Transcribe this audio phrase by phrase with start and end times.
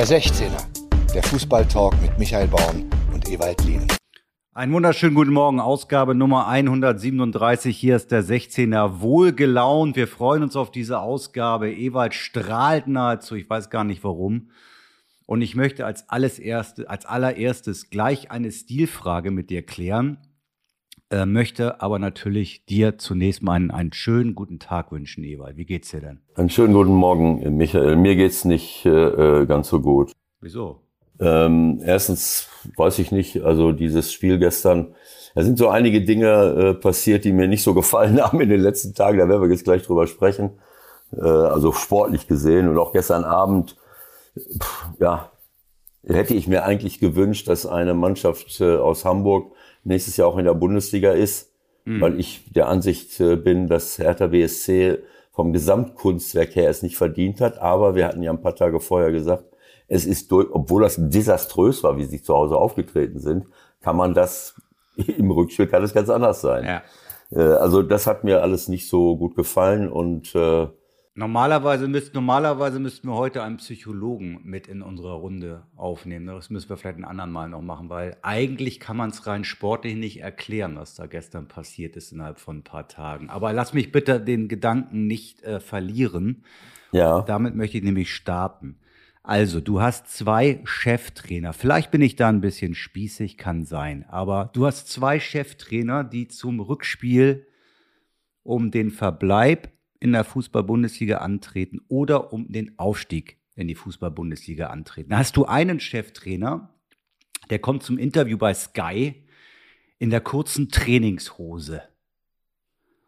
[0.00, 3.86] Der 16er, der Fußballtalk mit Michael Baum und Ewald Lien.
[4.54, 7.76] Einen wunderschönen guten Morgen, Ausgabe Nummer 137.
[7.76, 9.96] Hier ist der 16er wohlgelaunt.
[9.96, 11.70] Wir freuen uns auf diese Ausgabe.
[11.70, 14.48] Ewald strahlt nahezu, ich weiß gar nicht warum.
[15.26, 20.16] Und ich möchte als, alles erste, als allererstes gleich eine Stilfrage mit dir klären.
[21.12, 25.56] Äh, möchte aber natürlich dir zunächst mal einen, einen schönen guten Tag wünschen, Ewald.
[25.56, 26.20] Wie geht's dir denn?
[26.36, 27.96] Einen schönen guten Morgen, Michael.
[27.96, 28.90] Mir geht's nicht äh,
[29.40, 30.12] äh, ganz so gut.
[30.40, 30.82] Wieso?
[31.18, 34.94] Ähm, erstens weiß ich nicht, also dieses Spiel gestern,
[35.34, 38.60] da sind so einige Dinge äh, passiert, die mir nicht so gefallen haben in den
[38.60, 40.60] letzten Tagen, da werden wir jetzt gleich drüber sprechen.
[41.12, 43.76] Äh, also sportlich gesehen und auch gestern Abend,
[44.36, 45.32] pff, ja,
[46.06, 49.52] hätte ich mir eigentlich gewünscht, dass eine Mannschaft äh, aus Hamburg
[49.84, 51.52] nächstes Jahr auch in der Bundesliga ist,
[51.84, 52.00] mhm.
[52.00, 54.98] weil ich der Ansicht äh, bin, dass Hertha BSC
[55.32, 57.58] vom Gesamtkunstwerk her es nicht verdient hat.
[57.58, 59.44] Aber wir hatten ja ein paar Tage vorher gesagt,
[59.88, 63.46] es ist durch, obwohl das desaströs war, wie sie zu Hause aufgetreten sind,
[63.80, 64.54] kann man das
[64.96, 66.64] im Rückspiel kann es ganz anders sein.
[66.64, 66.82] Ja.
[67.32, 70.68] Äh, also das hat mir alles nicht so gut gefallen und äh,
[71.20, 76.24] Normalerweise, müsst, normalerweise müssten wir heute einen Psychologen mit in unserer Runde aufnehmen.
[76.24, 79.44] Das müssen wir vielleicht ein anderen Mal noch machen, weil eigentlich kann man es rein
[79.44, 83.28] sportlich nicht erklären, was da gestern passiert ist innerhalb von ein paar Tagen.
[83.28, 86.42] Aber lass mich bitte den Gedanken nicht äh, verlieren.
[86.90, 87.20] Ja.
[87.20, 88.78] Damit möchte ich nämlich starten.
[89.22, 91.52] Also, du hast zwei Cheftrainer.
[91.52, 94.06] Vielleicht bin ich da ein bisschen spießig, kann sein.
[94.08, 97.46] Aber du hast zwei Cheftrainer, die zum Rückspiel
[98.42, 99.68] um den Verbleib
[100.00, 105.10] in der Fußball-Bundesliga antreten oder um den Aufstieg in die Fußball-Bundesliga antreten.
[105.10, 106.74] Da hast du einen Cheftrainer,
[107.50, 109.26] der kommt zum Interview bei Sky
[109.98, 111.82] in der kurzen Trainingshose.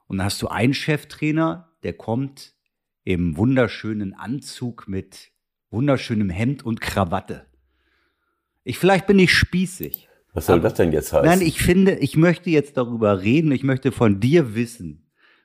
[0.07, 2.55] Und dann hast du einen Cheftrainer, der kommt
[3.05, 5.31] im wunderschönen Anzug mit
[5.71, 7.47] wunderschönem Hemd und Krawatte.
[8.63, 10.09] Ich vielleicht bin ich spießig.
[10.35, 11.27] Was soll das denn jetzt heißen?
[11.27, 13.53] Nein, ich finde, ich möchte jetzt darüber reden.
[13.53, 15.02] Ich möchte von dir wissen,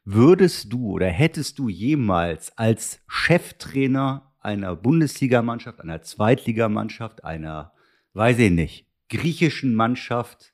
[0.10, 7.74] Würdest du oder hättest du jemals als Cheftrainer einer Bundesligamannschaft, einer Zweitligamannschaft, einer,
[8.14, 10.54] weiß ich nicht, griechischen Mannschaft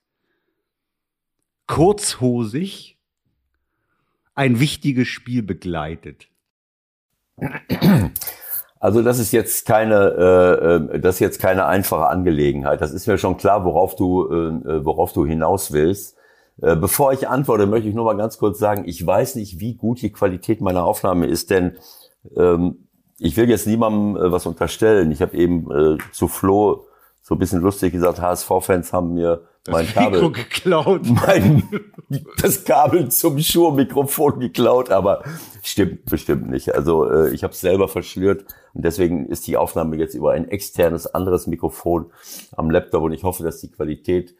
[1.68, 2.98] kurzhosig
[4.34, 6.26] ein wichtiges Spiel begleitet?
[8.80, 12.80] Also das ist jetzt keine, äh, äh, das ist jetzt keine einfache Angelegenheit.
[12.80, 16.16] Das ist mir schon klar, worauf du, äh, worauf du hinaus willst.
[16.62, 19.74] Äh, bevor ich antworte, möchte ich nur mal ganz kurz sagen, ich weiß nicht, wie
[19.74, 21.76] gut die Qualität meiner Aufnahme ist, denn
[22.36, 22.88] ähm,
[23.18, 25.10] ich will jetzt niemandem äh, was unterstellen.
[25.10, 26.86] Ich habe eben äh, zu Flo
[27.22, 31.00] so ein bisschen lustig gesagt, HSV-Fans haben mir das mein Kabel geklaut.
[31.26, 31.62] Mein,
[32.36, 35.24] das Kabel zum Schuhmikrofon geklaut, aber
[35.62, 36.74] stimmt bestimmt nicht.
[36.74, 38.44] Also äh, ich habe es selber verschlürt
[38.74, 42.12] und deswegen ist die Aufnahme jetzt über ein externes anderes Mikrofon
[42.54, 44.34] am Laptop und ich hoffe, dass die Qualität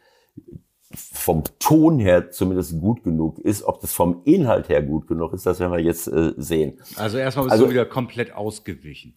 [0.96, 3.64] vom Ton her zumindest gut genug ist.
[3.64, 6.78] Ob das vom Inhalt her gut genug ist, das werden wir jetzt äh, sehen.
[6.96, 9.14] Also erstmal bist also, du wieder komplett ausgewichen.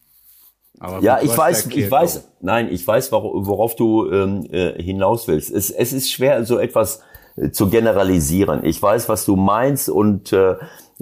[0.79, 2.21] Aber ja, ich weiß, ich weiß, auch.
[2.41, 5.49] nein, ich weiß, worauf du ähm, äh, hinaus willst.
[5.49, 7.01] Es, es ist schwer, so etwas
[7.35, 8.63] äh, zu generalisieren.
[8.63, 10.55] Ich weiß, was du meinst und äh,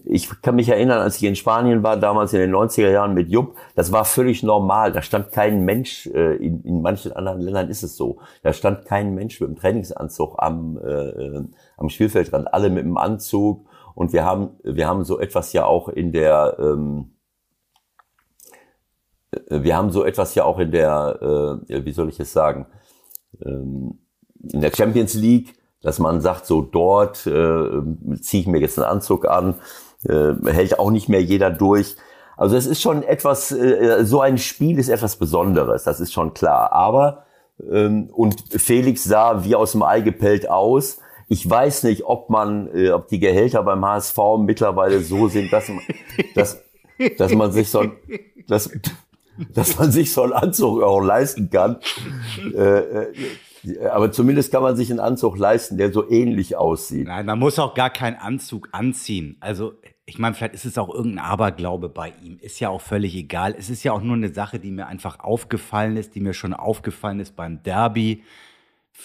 [0.03, 3.29] ich kann mich erinnern, als ich in Spanien war, damals in den 90er Jahren mit
[3.29, 4.91] Jupp, das war völlig normal.
[4.91, 8.85] Da stand kein Mensch, äh, in, in manchen anderen Ländern ist es so, da stand
[8.85, 11.43] kein Mensch mit dem Trainingsanzug am, äh,
[11.77, 13.67] am Spielfeldrand, alle mit dem Anzug.
[13.93, 17.15] Und wir haben, wir haben so etwas ja auch in der, ähm,
[19.31, 22.67] äh, wir haben so etwas ja auch in der, äh, wie soll ich es sagen,
[23.43, 23.99] ähm,
[24.51, 27.81] in der Champions League, dass man sagt, so dort äh,
[28.19, 29.55] ziehe ich mir jetzt einen Anzug an,
[30.07, 31.95] äh, hält auch nicht mehr jeder durch.
[32.37, 36.33] Also es ist schon etwas, äh, so ein Spiel ist etwas Besonderes, das ist schon
[36.33, 36.71] klar.
[36.73, 37.25] Aber
[37.71, 40.99] ähm, und Felix sah wie aus dem Ei gepellt aus.
[41.27, 45.71] Ich weiß nicht, ob man, äh, ob die Gehälter beim HSV mittlerweile so sind, dass,
[46.35, 46.61] dass,
[47.17, 47.85] dass man sich so,
[48.47, 48.69] dass,
[49.53, 51.77] dass man sich so einen Anzug auch leisten kann.
[52.53, 53.13] Äh, äh
[53.91, 57.07] aber zumindest kann man sich einen Anzug leisten, der so ähnlich aussieht.
[57.07, 59.37] Nein, man muss auch gar keinen Anzug anziehen.
[59.39, 59.73] Also
[60.07, 62.37] ich meine, vielleicht ist es auch irgendein Aberglaube bei ihm.
[62.39, 63.55] Ist ja auch völlig egal.
[63.57, 66.53] Es ist ja auch nur eine Sache, die mir einfach aufgefallen ist, die mir schon
[66.53, 68.23] aufgefallen ist beim Derby.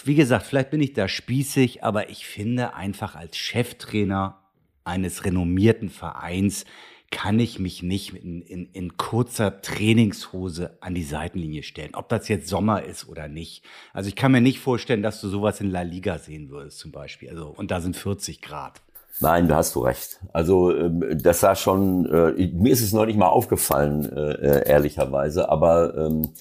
[0.05, 4.39] Wie gesagt, vielleicht bin ich da spießig, aber ich finde einfach als Cheftrainer
[4.83, 6.65] eines renommierten Vereins
[7.11, 11.93] kann ich mich nicht in, in, in kurzer Trainingshose an die Seitenlinie stellen.
[11.93, 13.65] Ob das jetzt Sommer ist oder nicht.
[13.91, 16.91] Also ich kann mir nicht vorstellen, dass du sowas in La Liga sehen würdest zum
[16.91, 17.29] Beispiel.
[17.29, 18.81] Also, und da sind 40 Grad.
[19.21, 20.19] Nein, da hast du recht.
[20.33, 24.69] Also ähm, das sah schon, äh, mir ist es noch nicht mal aufgefallen, äh, äh,
[24.69, 26.33] ehrlicherweise, aber ähm,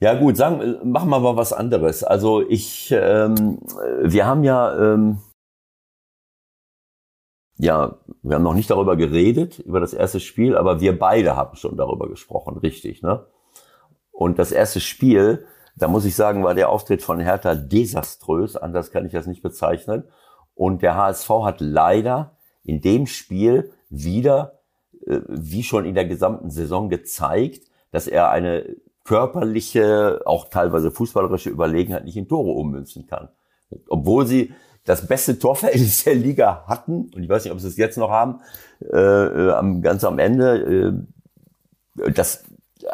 [0.00, 2.04] Ja gut, sagen, machen wir mal was anderes.
[2.04, 3.58] Also ich, ähm,
[4.02, 5.16] wir haben ja,
[7.58, 11.56] ja, wir haben noch nicht darüber geredet, über das erste Spiel, aber wir beide haben
[11.56, 13.26] schon darüber gesprochen, richtig, ne?
[14.12, 15.46] Und das erste Spiel,
[15.76, 19.42] da muss ich sagen, war der Auftritt von Hertha desaströs, anders kann ich das nicht
[19.42, 20.04] bezeichnen.
[20.58, 22.32] Und der HSV hat leider
[22.64, 24.58] in dem Spiel wieder,
[25.06, 27.62] äh, wie schon in der gesamten Saison gezeigt,
[27.92, 28.74] dass er eine
[29.04, 33.28] körperliche, auch teilweise fußballerische Überlegenheit nicht in Tore ummünzen kann.
[33.88, 34.52] Obwohl sie
[34.84, 38.10] das beste Torverhältnis der Liga hatten, und ich weiß nicht, ob sie es jetzt noch
[38.10, 38.40] haben,
[38.80, 41.06] äh, äh ganz am Ende,
[42.02, 42.42] äh, das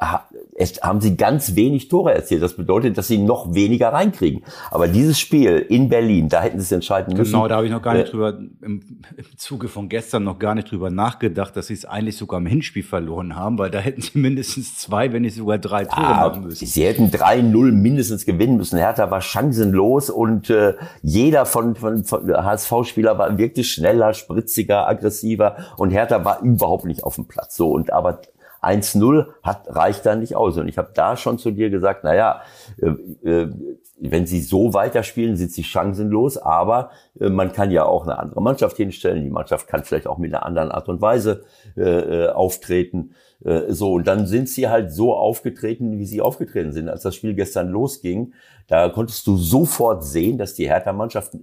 [0.00, 2.42] haben sie ganz wenig Tore erzielt.
[2.42, 4.42] Das bedeutet, dass sie noch weniger reinkriegen.
[4.70, 7.32] Aber dieses Spiel in Berlin, da hätten sie es entscheiden müssen.
[7.32, 10.38] Genau, da habe ich noch gar nicht äh, drüber, im, im Zuge von gestern noch
[10.38, 13.78] gar nicht drüber nachgedacht, dass sie es eigentlich sogar im Hinspiel verloren haben, weil da
[13.78, 16.66] hätten sie mindestens zwei, wenn nicht sogar drei Tore ja, machen müssen.
[16.66, 18.78] Sie hätten 3-0 mindestens gewinnen müssen.
[18.78, 25.56] Hertha war chancenlos und äh, jeder von, von, von HSV-Spieler war wirklich schneller, spritziger, aggressiver
[25.76, 27.56] und Hertha war überhaupt nicht auf dem Platz.
[27.56, 28.20] So und aber
[28.64, 30.56] 1-0 hat, reicht dann nicht aus.
[30.56, 32.42] Und ich habe da schon zu dir gesagt, naja,
[32.80, 32.88] äh,
[33.28, 33.50] äh,
[34.00, 36.90] wenn sie so weiterspielen, sind sie chancenlos, aber
[37.20, 39.22] äh, man kann ja auch eine andere Mannschaft hinstellen.
[39.22, 41.44] Die Mannschaft kann vielleicht auch mit einer anderen Art und Weise
[41.76, 43.14] äh, äh auftreten.
[43.44, 46.88] Äh, so, und dann sind sie halt so aufgetreten, wie sie aufgetreten sind.
[46.88, 48.34] Als das Spiel gestern losging,
[48.66, 51.36] da konntest du sofort sehen, dass die Hertha-Mannschaft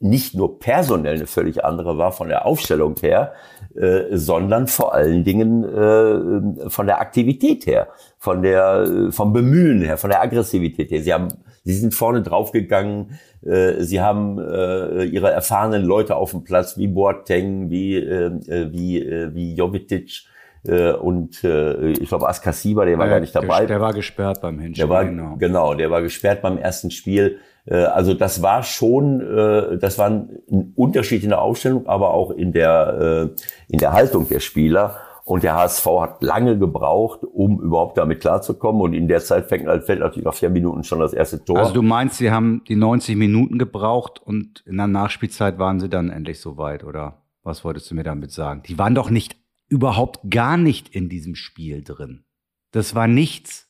[0.00, 3.32] nicht nur personell eine völlig andere war von der Aufstellung her,
[3.76, 7.88] äh, sondern vor allen Dingen äh, von der Aktivität her,
[8.18, 11.02] von der äh, vom Bemühen her, von der Aggressivität her.
[11.02, 11.28] Sie haben,
[11.64, 17.70] sie sind vorne draufgegangen, äh, sie haben ihre erfahrenen Leute auf dem Platz wie Boateng,
[17.70, 20.24] wie wie wie Jovetic
[20.66, 23.66] und äh, ich glaube Askasiba, der war ja, gar nicht dabei.
[23.66, 24.86] Der war gesperrt beim Hinspiel.
[24.86, 25.36] Der war, genau.
[25.36, 27.38] genau, der war gesperrt beim ersten Spiel.
[27.66, 32.30] Äh, also das war schon, äh, das war ein Unterschied in der Aufstellung, aber auch
[32.30, 34.96] in der, äh, in der Haltung der Spieler.
[35.26, 38.82] Und der HSV hat lange gebraucht, um überhaupt damit klarzukommen.
[38.82, 41.58] Und in der Zeit fängt, fällt natürlich nach vier Minuten schon das erste Tor.
[41.58, 45.88] Also du meinst, sie haben die 90 Minuten gebraucht und in der Nachspielzeit waren sie
[45.88, 47.22] dann endlich soweit, oder?
[47.42, 48.62] Was wolltest du mir damit sagen?
[48.68, 49.36] Die waren doch nicht,
[49.68, 52.24] überhaupt gar nicht in diesem Spiel drin.
[52.70, 53.68] Das war nichts.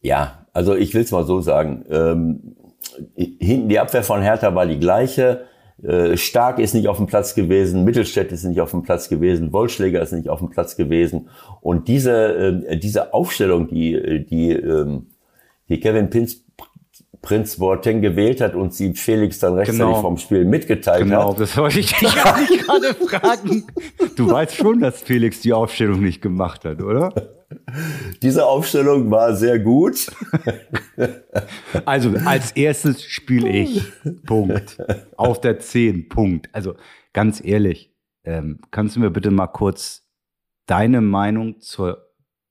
[0.00, 1.84] Ja, also ich will es mal so sagen.
[1.88, 2.56] Ähm,
[3.16, 5.46] hinten die Abwehr von Hertha war die gleiche.
[5.82, 9.52] Äh, Stark ist nicht auf dem Platz gewesen, Mittelstädt ist nicht auf dem Platz gewesen,
[9.52, 11.28] Wollschläger ist nicht auf dem Platz gewesen.
[11.60, 15.08] Und diese, äh, diese Aufstellung, die, die, ähm,
[15.68, 16.44] die Kevin Pins,
[17.22, 20.00] Prinz Boateng gewählt hat und sie Felix dann rechtzeitig genau.
[20.00, 21.36] vom Spiel mitgeteilt genau, hat.
[21.36, 23.64] Genau, das wollte ich dich gerade fragen.
[24.16, 27.12] Du weißt schon, dass Felix die Aufstellung nicht gemacht hat, oder?
[28.22, 30.10] Diese Aufstellung war sehr gut.
[31.84, 33.82] Also als erstes spiele ich.
[34.24, 34.78] Punkt.
[35.16, 36.08] Auf der 10.
[36.08, 36.48] Punkt.
[36.52, 36.74] Also
[37.12, 40.08] ganz ehrlich, ähm, kannst du mir bitte mal kurz
[40.64, 42.05] deine Meinung zur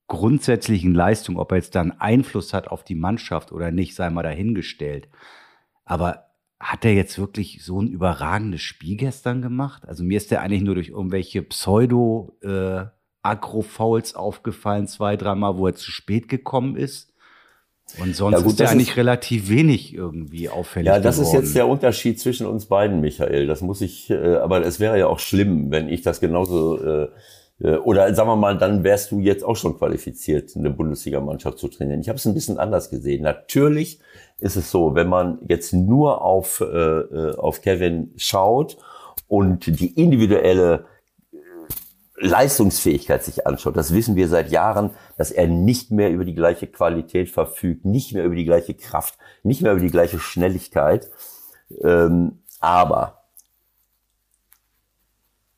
[0.08, 4.22] grundsätzlichen Leistung, ob er jetzt dann Einfluss hat auf die Mannschaft oder nicht, sei mal
[4.22, 5.08] dahingestellt.
[5.84, 6.26] Aber
[6.60, 9.86] hat er jetzt wirklich so ein überragendes Spiel gestern gemacht?
[9.86, 12.84] Also mir ist der eigentlich nur durch irgendwelche Pseudo äh,
[13.22, 17.12] Agro-Fouls aufgefallen, zwei, dreimal, wo er zu spät gekommen ist.
[17.98, 20.88] Und sonst ja, gut, ist er eigentlich ist, relativ wenig irgendwie auffällig.
[20.88, 21.36] Ja, das geworden.
[21.36, 23.46] ist jetzt der Unterschied zwischen uns beiden, Michael.
[23.46, 27.08] Das muss ich, äh, aber es wäre ja auch schlimm, wenn ich das genauso, äh,
[27.58, 32.00] oder sagen wir mal, dann wärst du jetzt auch schon qualifiziert, eine Bundesligamannschaft zu trainieren.
[32.00, 33.22] Ich habe es ein bisschen anders gesehen.
[33.22, 34.00] Natürlich
[34.38, 38.76] ist es so, wenn man jetzt nur auf, äh, äh auf Kevin schaut
[39.26, 40.84] und die individuelle
[42.18, 46.66] Leistungsfähigkeit sich anschaut, das wissen wir seit Jahren, dass er nicht mehr über die gleiche
[46.66, 51.10] Qualität verfügt, nicht mehr über die gleiche Kraft, nicht mehr über die gleiche Schnelligkeit.
[51.82, 53.25] Ähm, aber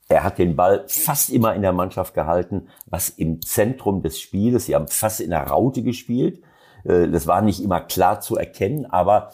[0.09, 4.67] er hat den Ball fast immer in der Mannschaft gehalten, was im Zentrum des Spieles,
[4.67, 6.41] sie haben fast in der Raute gespielt.
[6.85, 9.33] Äh, das war nicht immer klar zu erkennen, aber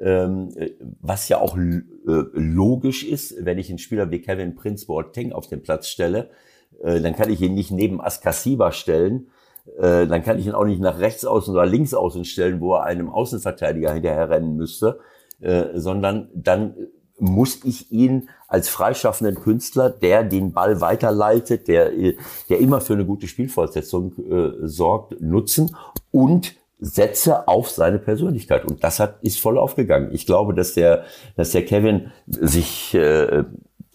[0.00, 0.52] ähm,
[1.00, 5.46] was ja auch äh, logisch ist, wenn ich einen Spieler wie Kevin Prince Boateng auf
[5.46, 6.30] den Platz stelle,
[6.82, 9.28] äh, dann kann ich ihn nicht neben Askasiba stellen,
[9.78, 12.74] äh, dann kann ich ihn auch nicht nach rechts außen oder links außen stellen, wo
[12.74, 14.98] er einem Außenverteidiger hinterher rennen müsste,
[15.40, 16.74] äh, sondern dann
[17.18, 21.90] muss ich ihn als freischaffenden Künstler, der den Ball weiterleitet, der,
[22.48, 25.74] der immer für eine gute Spielfortsetzung äh, sorgt, nutzen
[26.10, 28.66] und setze auf seine Persönlichkeit.
[28.66, 30.10] Und das hat, ist voll aufgegangen.
[30.12, 31.04] Ich glaube, dass der,
[31.36, 33.44] dass der Kevin sich äh,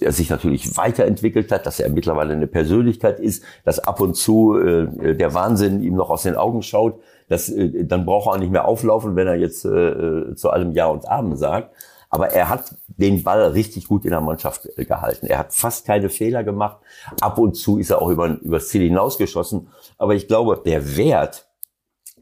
[0.02, 4.58] er sich natürlich weiterentwickelt hat, dass er mittlerweile eine Persönlichkeit ist, dass ab und zu
[4.58, 7.00] äh, der Wahnsinn ihm noch aus den Augen schaut,
[7.30, 10.72] dass, äh, dann braucht er auch nicht mehr auflaufen, wenn er jetzt äh, zu allem
[10.72, 11.76] Ja und Amen sagt.
[12.10, 15.26] Aber er hat den Ball richtig gut in der Mannschaft äh, gehalten.
[15.26, 16.78] Er hat fast keine Fehler gemacht.
[17.20, 19.68] Ab und zu ist er auch über, das Ziel hinausgeschossen.
[19.98, 21.50] Aber ich glaube, der Wert,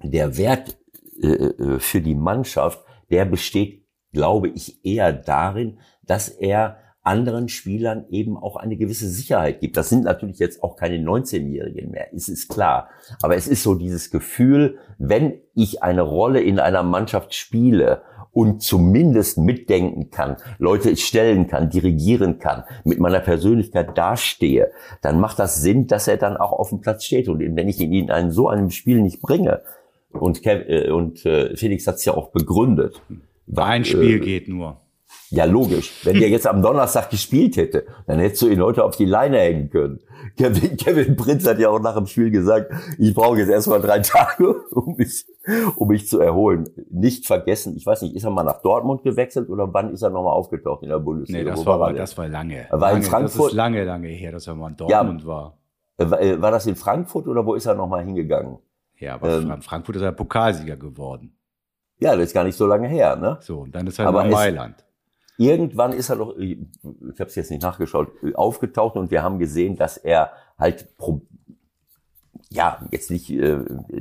[0.01, 0.77] der Wert
[1.21, 8.05] äh, äh für die Mannschaft, der besteht, glaube ich, eher darin, dass er anderen Spielern
[8.09, 9.77] eben auch eine gewisse Sicherheit gibt.
[9.77, 12.89] Das sind natürlich jetzt auch keine 19-Jährigen mehr, ist es klar.
[13.21, 18.03] Aber es ist so dieses Gefühl, wenn ich eine Rolle in einer Mannschaft spiele
[18.39, 25.39] und zumindest mitdenken kann, Leute stellen kann, dirigieren kann, mit meiner Persönlichkeit dastehe, dann macht
[25.39, 27.27] das Sinn, dass er dann auch auf dem Platz steht.
[27.27, 29.61] Und wenn ich ihn in einem, so einem Spiel nicht bringe,
[30.11, 33.01] und, Kev, äh, und äh, Felix hat es ja auch begründet.
[33.53, 34.79] Ein Spiel äh, geht nur.
[35.31, 35.93] Ja, logisch.
[36.03, 39.37] Wenn der jetzt am Donnerstag gespielt hätte, dann hättest du ihn heute auf die Leine
[39.37, 39.99] hängen können.
[40.37, 43.99] Kevin, Kevin Prinz hat ja auch nach dem Spiel gesagt, ich brauche jetzt erstmal drei
[43.99, 45.25] Tage, um mich,
[45.75, 46.67] um mich zu erholen.
[46.89, 50.09] Nicht vergessen, ich weiß nicht, ist er mal nach Dortmund gewechselt oder wann ist er
[50.09, 51.43] nochmal aufgetaucht in der Bundesliga?
[51.43, 52.67] Nee, das, war, war das war lange.
[52.67, 53.45] Er war lange, in Frankfurt.
[53.45, 55.57] Das ist lange, lange her, dass er mal in Dortmund ja, war.
[55.97, 58.57] War, war das in Frankfurt oder wo ist er nochmal hingegangen?
[58.97, 61.35] Ja, aber ähm, Frankfurt ist er Pokalsieger geworden.
[61.99, 63.37] Ja, das ist gar nicht so lange her, ne?
[63.41, 64.85] So, und dann ist er aber in Mailand.
[65.39, 66.57] Irgendwann ist er doch, ich
[67.17, 70.89] habe es jetzt nicht nachgeschaut, aufgetaucht und wir haben gesehen, dass er halt,
[72.49, 73.59] ja, jetzt nicht, äh,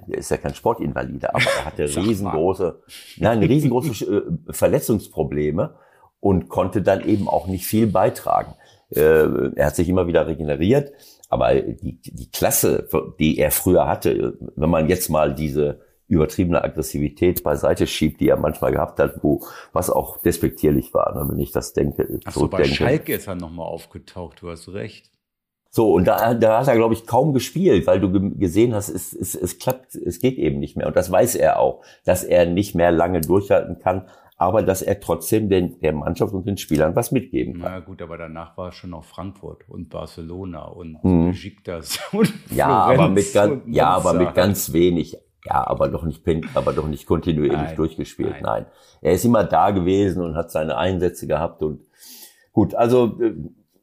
[0.08, 2.82] er ist ja kein Sportinvalide, aber er hatte riesengroße,
[3.18, 4.04] nein, riesengroße
[4.48, 5.76] äh, Verletzungsprobleme
[6.18, 8.54] und konnte dann eben auch nicht viel beitragen.
[8.90, 10.90] Äh, er hat sich immer wieder regeneriert,
[11.28, 12.88] aber die, die Klasse,
[13.20, 18.38] die er früher hatte, wenn man jetzt mal diese übertriebene Aggressivität beiseite schiebt, die er
[18.38, 22.20] manchmal gehabt hat, wo was auch despektierlich war, ne, wenn ich das denke.
[22.24, 25.10] Ach so, bei Schalke ist er nochmal aufgetaucht, du hast recht.
[25.70, 29.12] So, und da, da hat er, glaube ich, kaum gespielt, weil du gesehen hast, es,
[29.12, 30.86] es, es klappt, es geht eben nicht mehr.
[30.86, 34.98] Und das weiß er auch, dass er nicht mehr lange durchhalten kann, aber dass er
[35.00, 37.72] trotzdem den, der Mannschaft und den Spielern was mitgeben kann.
[37.72, 41.32] Na gut, aber danach war es schon noch Frankfurt und Barcelona und mhm.
[41.32, 45.18] Besiktas und ja, Florenz aber mit ganz, ja, aber mit ganz wenig.
[45.44, 46.22] Ja, aber doch nicht,
[46.54, 48.30] aber doch nicht kontinuierlich nein, durchgespielt.
[48.30, 48.42] Nein.
[48.42, 48.66] nein.
[49.00, 51.82] Er ist immer da gewesen und hat seine Einsätze gehabt und
[52.52, 53.34] gut, also äh,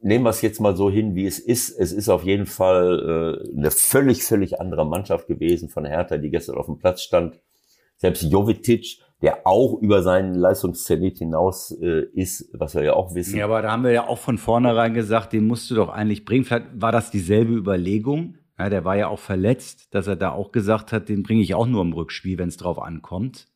[0.01, 1.69] nehmen wir es jetzt mal so hin, wie es ist.
[1.69, 6.29] Es ist auf jeden Fall äh, eine völlig, völlig andere Mannschaft gewesen von Hertha, die
[6.29, 7.39] gestern auf dem Platz stand.
[7.97, 13.37] Selbst Jovetic, der auch über seinen Leistungszenit hinaus äh, ist, was wir ja auch wissen.
[13.37, 16.25] Ja, aber da haben wir ja auch von vornherein gesagt, den musst du doch eigentlich
[16.25, 16.43] bringen.
[16.43, 18.37] Vielleicht war das dieselbe Überlegung.
[18.57, 21.55] Ja, der war ja auch verletzt, dass er da auch gesagt hat, den bringe ich
[21.55, 23.47] auch nur im Rückspiel, wenn es drauf ankommt.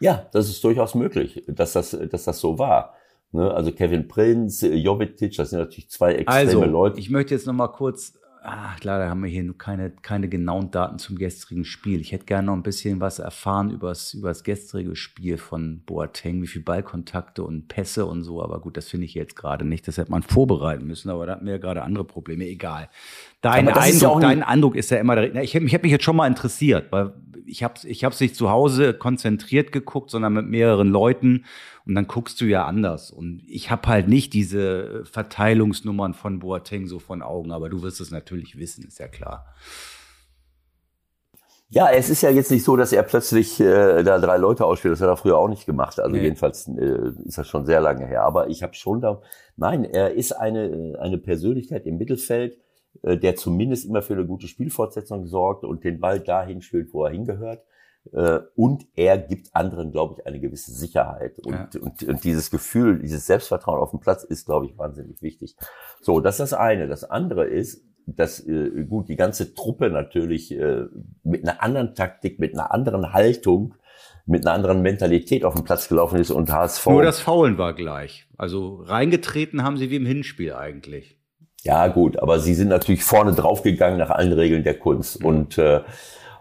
[0.00, 2.94] Ja, das ist durchaus möglich, dass das, dass das so war.
[3.32, 3.52] Ne?
[3.52, 6.98] Also Kevin Prinz, Jovetic, das sind natürlich zwei extreme also, Leute.
[6.98, 10.70] Ich möchte jetzt noch mal kurz Ach, leider haben wir hier nur keine, keine genauen
[10.70, 12.00] Daten zum gestrigen Spiel.
[12.00, 16.46] Ich hätte gerne noch ein bisschen was erfahren über das gestrige Spiel von Boateng, wie
[16.46, 18.42] viel Ballkontakte und Pässe und so.
[18.42, 19.88] Aber gut, das finde ich jetzt gerade nicht.
[19.88, 22.46] Das hätte man vorbereiten müssen, aber da hatten wir ja gerade andere Probleme.
[22.46, 22.88] Egal.
[23.40, 26.26] Dein, Eindruck, ja dein Eindruck ist ja immer, ich, ich habe mich jetzt schon mal
[26.26, 27.12] interessiert, weil
[27.48, 31.44] ich habe ich hab's nicht zu Hause konzentriert geguckt, sondern mit mehreren Leuten
[31.86, 33.10] und dann guckst du ja anders.
[33.10, 38.00] Und ich habe halt nicht diese Verteilungsnummern von Boateng so von Augen, aber du wirst
[38.00, 39.46] es natürlich wissen, ist ja klar.
[41.70, 44.92] Ja, es ist ja jetzt nicht so, dass er plötzlich äh, da drei Leute ausspielt.
[44.92, 46.00] Das hat er früher auch nicht gemacht.
[46.00, 46.22] Also nee.
[46.22, 48.22] jedenfalls äh, ist das schon sehr lange her.
[48.22, 49.20] Aber ich habe schon da.
[49.56, 52.58] Nein, er ist eine eine Persönlichkeit im Mittelfeld, äh,
[53.02, 57.12] der zumindest immer für eine gute Spielfortsetzung sorgt und den Ball dahin spielt, wo er
[57.12, 57.62] hingehört.
[58.12, 61.38] Äh, und er gibt anderen, glaube ich, eine gewisse Sicherheit.
[61.40, 61.68] Und, ja.
[61.80, 65.56] und, und dieses Gefühl, dieses Selbstvertrauen auf dem Platz ist, glaube ich, wahnsinnig wichtig.
[66.00, 66.88] So, das ist das eine.
[66.88, 70.86] Das andere ist, dass äh, gut die ganze Truppe natürlich äh,
[71.22, 73.74] mit einer anderen Taktik, mit einer anderen Haltung,
[74.24, 76.86] mit einer anderen Mentalität auf dem Platz gelaufen ist und HSV.
[76.86, 78.26] Nur das Faulen war gleich.
[78.36, 81.17] Also reingetreten haben sie wie im Hinspiel eigentlich.
[81.62, 85.22] Ja, gut, aber sie sind natürlich vorne draufgegangen nach allen Regeln der Kunst.
[85.22, 85.80] Und äh,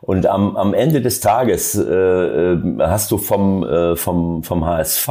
[0.02, 5.10] und am, am Ende des Tages äh, äh, hast du vom, äh, vom, vom HSV,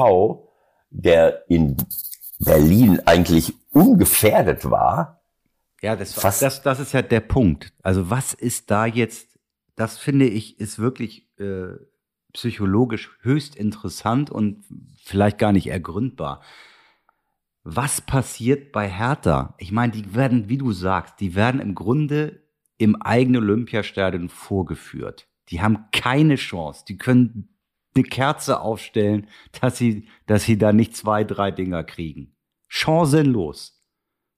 [0.90, 1.76] der in
[2.38, 5.22] Berlin eigentlich ungefährdet war.
[5.82, 7.72] Ja, das, fast das, das ist ja der Punkt.
[7.82, 9.38] Also was ist da jetzt,
[9.74, 11.74] das finde ich, ist wirklich äh,
[12.32, 14.64] psychologisch höchst interessant und
[15.02, 16.40] vielleicht gar nicht ergründbar.
[17.68, 19.54] Was passiert bei Hertha?
[19.58, 22.44] Ich meine, die werden, wie du sagst, die werden im Grunde
[22.78, 25.26] im eigenen Olympiastadion vorgeführt.
[25.48, 26.84] Die haben keine Chance.
[26.86, 27.48] Die können
[27.96, 29.26] eine Kerze aufstellen,
[29.60, 32.36] dass sie, dass sie da nicht zwei, drei Dinger kriegen.
[32.68, 33.82] Chancenlos.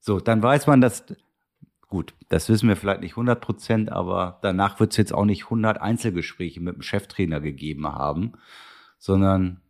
[0.00, 1.04] So, dann weiß man, dass,
[1.86, 5.44] gut, das wissen wir vielleicht nicht 100 Prozent, aber danach wird es jetzt auch nicht
[5.44, 8.32] 100 Einzelgespräche mit dem Cheftrainer gegeben haben,
[8.96, 9.60] sondern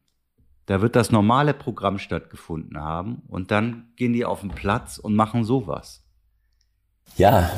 [0.69, 5.15] da wird das normale Programm stattgefunden haben und dann gehen die auf den Platz und
[5.15, 6.05] machen sowas.
[7.17, 7.57] Ja.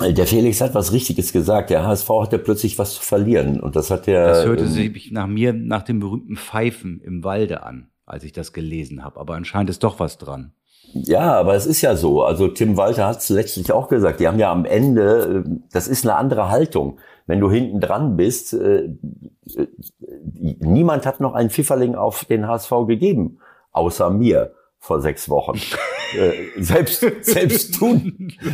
[0.00, 1.70] Der Felix hat was Richtiges gesagt.
[1.70, 4.26] Der HSV hatte plötzlich was zu verlieren und das hat der.
[4.26, 8.52] Das hörte sich nach mir nach dem berühmten Pfeifen im Walde an, als ich das
[8.52, 9.20] gelesen habe.
[9.20, 10.52] Aber anscheinend ist doch was dran.
[10.92, 12.24] Ja, aber es ist ja so.
[12.24, 14.18] Also Tim Walter hat es letztlich auch gesagt.
[14.18, 18.16] Die haben ja am Ende, äh, das ist eine andere Haltung wenn du hinten dran
[18.16, 19.66] bist, äh, äh,
[20.60, 23.38] niemand hat noch einen Pfifferling auf den HSV gegeben,
[23.72, 25.60] außer mir vor sechs Wochen.
[26.18, 28.00] äh, selbst, selbst du,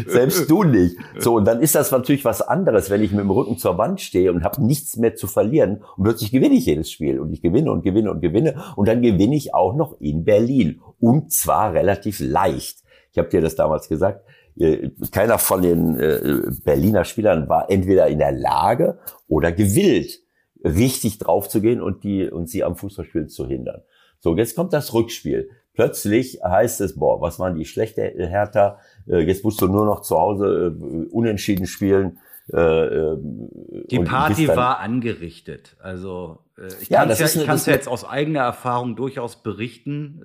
[0.06, 0.96] selbst du nicht.
[1.18, 4.00] So, und dann ist das natürlich was anderes, wenn ich mit dem Rücken zur Wand
[4.00, 7.42] stehe und habe nichts mehr zu verlieren und plötzlich gewinne ich jedes Spiel und ich
[7.42, 11.72] gewinne und gewinne und gewinne und dann gewinne ich auch noch in Berlin und zwar
[11.72, 12.78] relativ leicht.
[13.12, 14.26] Ich habe dir das damals gesagt.
[14.58, 18.98] Äh, keiner von den äh, Berliner Spielern war entweder in der Lage
[19.28, 20.20] oder gewillt,
[20.64, 23.82] richtig draufzugehen und die und sie am Fußballspiel zu hindern.
[24.18, 25.50] So, jetzt kommt das Rückspiel.
[25.74, 28.78] Plötzlich heißt es, boah, was waren die schlechte Hertha?
[29.06, 30.74] Äh, jetzt musst du nur noch zu Hause
[31.10, 32.18] unentschieden spielen.
[32.48, 35.76] Die Party war angerichtet.
[35.80, 36.44] Also
[36.80, 40.22] ich kann es ja, ja jetzt aus eigener Erfahrung durchaus berichten.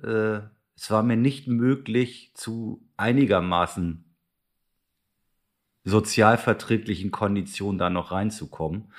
[0.76, 4.11] Es war mir nicht möglich, zu einigermaßen
[5.84, 8.92] sozialverträglichen Konditionen da noch reinzukommen.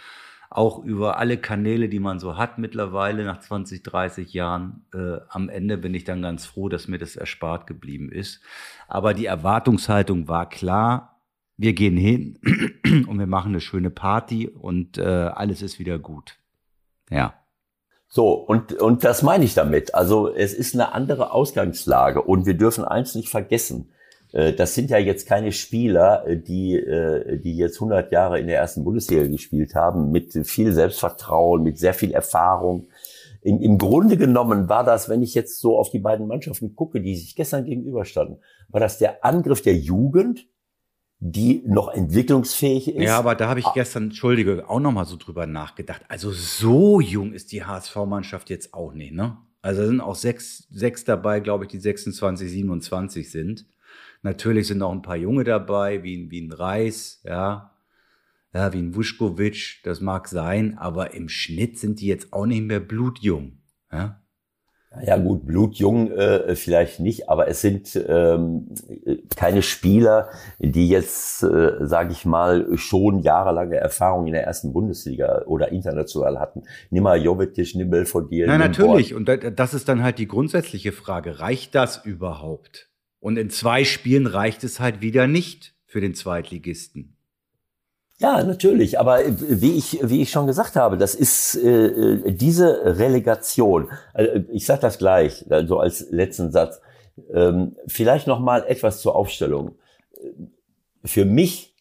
[0.49, 4.85] Auch über alle Kanäle, die man so hat mittlerweile nach 20, 30 Jahren.
[4.93, 8.41] Äh, am Ende bin ich dann ganz froh, dass mir das erspart geblieben ist.
[8.87, 11.21] Aber die Erwartungshaltung war klar.
[11.57, 12.39] Wir gehen hin
[13.07, 16.37] und wir machen eine schöne Party und äh, alles ist wieder gut.
[17.09, 17.33] Ja.
[18.07, 19.95] So, und, und das meine ich damit.
[19.95, 23.89] Also es ist eine andere Ausgangslage und wir dürfen eins nicht vergessen.
[24.33, 28.47] Äh, das sind ja jetzt keine Spieler, äh, die, äh, die jetzt 100 Jahre in
[28.47, 32.87] der ersten Bundesliga gespielt haben, mit viel Selbstvertrauen, mit sehr viel Erfahrung.
[33.41, 36.99] Im, Im Grunde genommen war das, wenn ich jetzt so auf die beiden Mannschaften gucke,
[36.99, 38.37] die sich gestern gegenüberstanden,
[38.69, 40.47] war das der Angriff der Jugend,
[41.19, 43.03] die noch entwicklungsfähig ist.
[43.03, 46.01] Ja, aber da habe ich gestern, entschuldige, auch nochmal so drüber nachgedacht.
[46.09, 49.37] Also so jung ist die HSV-Mannschaft jetzt auch nicht, ne?
[49.61, 53.65] Also sind auch sechs, sechs dabei, glaube ich, die 26, 27 sind.
[54.23, 57.71] Natürlich sind auch ein paar Junge dabei, wie, wie ein Reis, ja,
[58.53, 62.63] ja, wie ein Vuskovic, das mag sein, aber im Schnitt sind die jetzt auch nicht
[62.63, 63.59] mehr blutjung,
[63.91, 64.19] ja.
[65.07, 68.67] Ja gut, blutjung äh, vielleicht nicht, aber es sind ähm,
[69.35, 75.45] keine Spieler, die jetzt, äh, sage ich mal, schon jahrelange Erfahrung in der ersten Bundesliga
[75.47, 76.61] oder international hatten.
[76.91, 78.45] Nimm mal Jovetic, nimm Belfodil.
[78.45, 79.15] Nein, natürlich.
[79.15, 81.39] Und das ist dann halt die grundsätzliche Frage.
[81.39, 82.92] Reicht das überhaupt?
[83.23, 87.15] Und in zwei Spielen reicht es halt wieder nicht für den Zweitligisten.
[88.17, 88.99] Ja, natürlich.
[88.99, 93.89] Aber wie ich, wie ich schon gesagt habe, das ist äh, äh diese Relegation.
[94.13, 96.81] Also ich sage das gleich, also als letzten Satz.
[97.33, 99.75] Ähm, vielleicht noch mal etwas zur Aufstellung.
[101.05, 101.77] Für mich,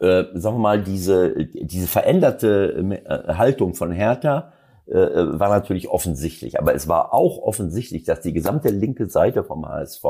[0.00, 4.52] äh, sagen wir mal, diese diese veränderte äh, Haltung von Hertha
[4.90, 6.58] äh, äh, war natürlich offensichtlich.
[6.58, 10.04] Aber es war auch offensichtlich, dass die gesamte linke Seite vom HSV,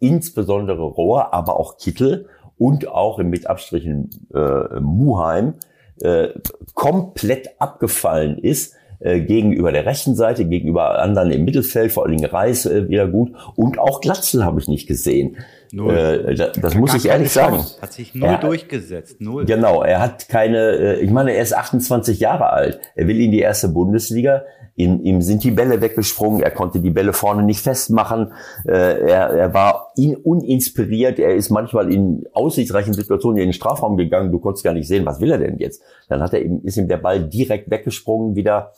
[0.00, 5.54] insbesondere Rohr, aber auch Kittel und auch mit Abstrichen äh, Muheim,
[6.00, 6.30] äh,
[6.74, 12.30] komplett abgefallen ist äh, gegenüber der rechten Seite, gegenüber anderen im Mittelfeld, vor allen Dingen
[12.30, 15.36] Reis äh, wieder gut und auch Glatzel habe ich nicht gesehen.
[15.72, 15.94] Null.
[15.94, 17.64] Äh, das, das muss ich ehrlich sagen.
[17.80, 19.20] Hat sich null er, durchgesetzt.
[19.20, 19.46] Null.
[19.46, 22.80] Genau, er hat keine, äh, ich meine, er ist 28 Jahre alt.
[22.94, 24.42] Er will in die erste Bundesliga.
[24.74, 26.42] In, ihm sind die Bälle weggesprungen.
[26.42, 28.32] Er konnte die Bälle vorne nicht festmachen.
[28.66, 31.18] Äh, er, er war in, uninspiriert.
[31.18, 34.30] Er ist manchmal in aussichtsreichen Situationen in den Strafraum gegangen.
[34.30, 35.82] Du konntest gar nicht sehen, was will er denn jetzt?
[36.08, 38.72] Dann hat er ihm, ist ihm der Ball direkt weggesprungen wieder.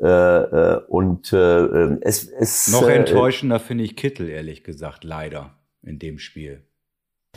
[0.00, 5.98] Äh, äh, und äh, es, es noch enttäuschender finde ich Kittel ehrlich gesagt leider in
[5.98, 6.62] dem Spiel.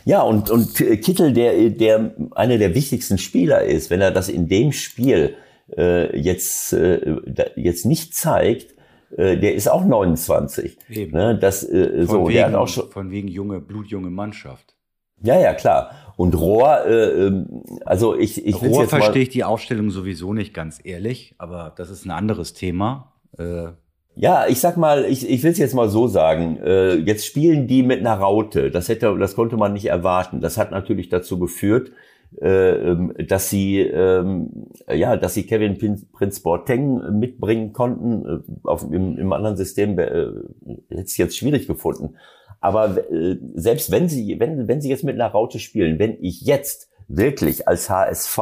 [0.06, 4.48] Ja, und, und Kittel, der, der einer der wichtigsten Spieler ist, wenn er das in
[4.48, 5.36] dem Spiel
[5.76, 7.18] äh, jetzt, äh,
[7.56, 8.76] jetzt nicht zeigt,
[9.16, 10.78] äh, der ist auch 29.
[10.90, 11.12] Eben.
[11.12, 11.38] Ne?
[11.38, 14.77] Das, äh, von so, wegen, der hat auch schon, von wegen junge, blutjunge Mannschaft.
[15.22, 15.92] Ja, ja, klar.
[16.16, 20.80] Und Rohr, äh, ähm, also ich, ich Rohr verstehe ich die Aufstellung sowieso nicht ganz
[20.84, 23.14] ehrlich, aber das ist ein anderes Thema.
[23.38, 23.68] Äh,
[24.16, 26.58] ja, ich sag mal, ich, ich will es jetzt mal so sagen.
[26.58, 28.72] Äh, jetzt spielen die mit einer Raute.
[28.72, 30.42] Das hätte, das konnte man nicht erwarten.
[30.42, 31.92] Das hat natürlich dazu geführt,
[32.42, 35.78] äh, ähm, dass sie ähm, ja, dass sie Kevin
[36.12, 38.26] Prince Boateng mitbringen konnten.
[38.26, 40.06] Äh, auf, im, im anderen System äh,
[40.90, 42.16] hätte es jetzt schwierig gefunden.
[42.68, 46.42] Aber äh, selbst wenn sie, wenn, wenn sie jetzt mit einer Raute spielen, wenn ich
[46.42, 48.38] jetzt wirklich als HSV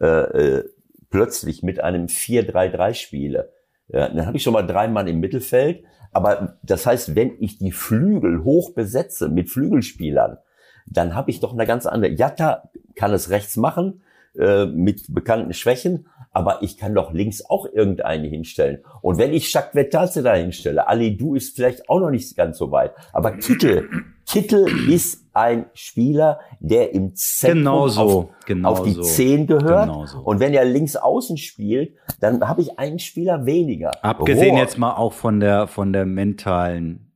[0.00, 0.64] äh, äh,
[1.10, 3.52] plötzlich mit einem 4-3-3 spiele,
[3.88, 5.84] ja, dann habe ich schon mal drei Mann im Mittelfeld.
[6.12, 10.38] Aber das heißt, wenn ich die Flügel hoch besetze mit Flügelspielern,
[10.86, 12.12] dann habe ich doch eine ganz andere.
[12.12, 14.00] Jatta kann es rechts machen
[14.34, 18.84] äh, mit bekannten Schwächen, aber ich kann doch links auch irgendeine hinstellen.
[19.02, 22.58] Und wenn ich Jacques Vettaze da hinstelle, Ali Du ist vielleicht auch noch nicht ganz
[22.58, 23.88] so weit, aber Kittel,
[24.26, 29.02] Kittel ist ein Spieler, der im Zentrum genau so, auf, genau auf die so.
[29.02, 29.88] Zehn gehört.
[29.88, 30.18] Genau so.
[30.20, 33.90] Und wenn er links außen spielt, dann habe ich einen Spieler weniger.
[34.04, 37.12] Abgesehen Rohr- jetzt mal auch von der, von der mentalen,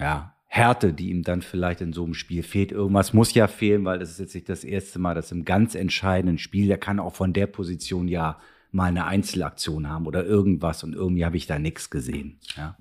[0.00, 2.72] ja, Härte, die ihm dann vielleicht in so einem Spiel fehlt.
[2.72, 5.76] Irgendwas muss ja fehlen, weil das ist jetzt nicht das erste Mal, dass im ganz
[5.76, 8.36] entscheidenden Spiel, der kann auch von der Position ja
[8.72, 12.40] mal eine Einzelaktion haben oder irgendwas und irgendwie habe ich da nichts gesehen.
[12.56, 12.76] Ja.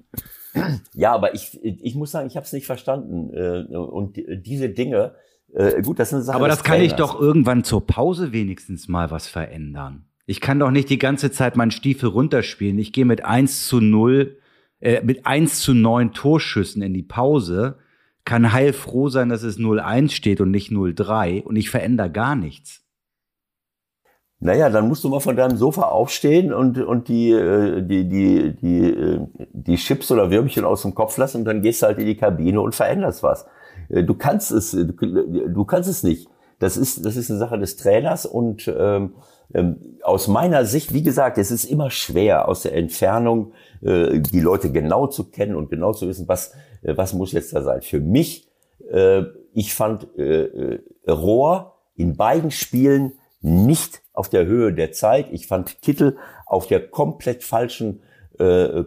[0.95, 3.31] Ja, aber ich, ich muss sagen, ich habe es nicht verstanden.
[3.35, 5.13] Äh, Und die- diese Dinge,
[5.53, 8.87] äh, gut, das ist eine Sache Aber das kann ich doch irgendwann zur Pause wenigstens
[8.87, 10.05] mal was verändern.
[10.25, 12.79] Ich kann doch nicht die ganze Zeit meinen Stiefel runterspielen.
[12.79, 14.37] Ich gehe mit 1 zu 0,
[14.79, 17.77] äh, mit 1 zu 9 Torschüssen in die Pause,
[18.25, 22.83] kann heilfroh sein, dass es 0-1 steht und nicht 0-3 und ich verändere gar nichts.
[24.41, 28.55] Naja, dann musst du mal von deinem Sofa aufstehen und, und die, äh, die, die,
[28.55, 31.99] die, äh, die Chips oder Würmchen aus dem Kopf lassen und dann gehst du halt
[31.99, 33.45] in die Kabine und veränderst was.
[33.89, 36.29] Du kannst es, du, du kannst es nicht.
[36.59, 39.13] Das ist, das ist eine Sache des Trainers und ähm,
[40.03, 44.71] aus meiner Sicht, wie gesagt, es ist immer schwer aus der Entfernung äh, die Leute
[44.71, 47.81] genau zu kennen und genau zu wissen, was, äh, was muss jetzt da sein.
[47.81, 48.47] Für mich,
[48.91, 50.07] äh, ich fand
[51.07, 55.27] Rohr in beiden Spielen nicht auf der Höhe der Zeit.
[55.31, 58.01] Ich fand Kittel auf der komplett falschen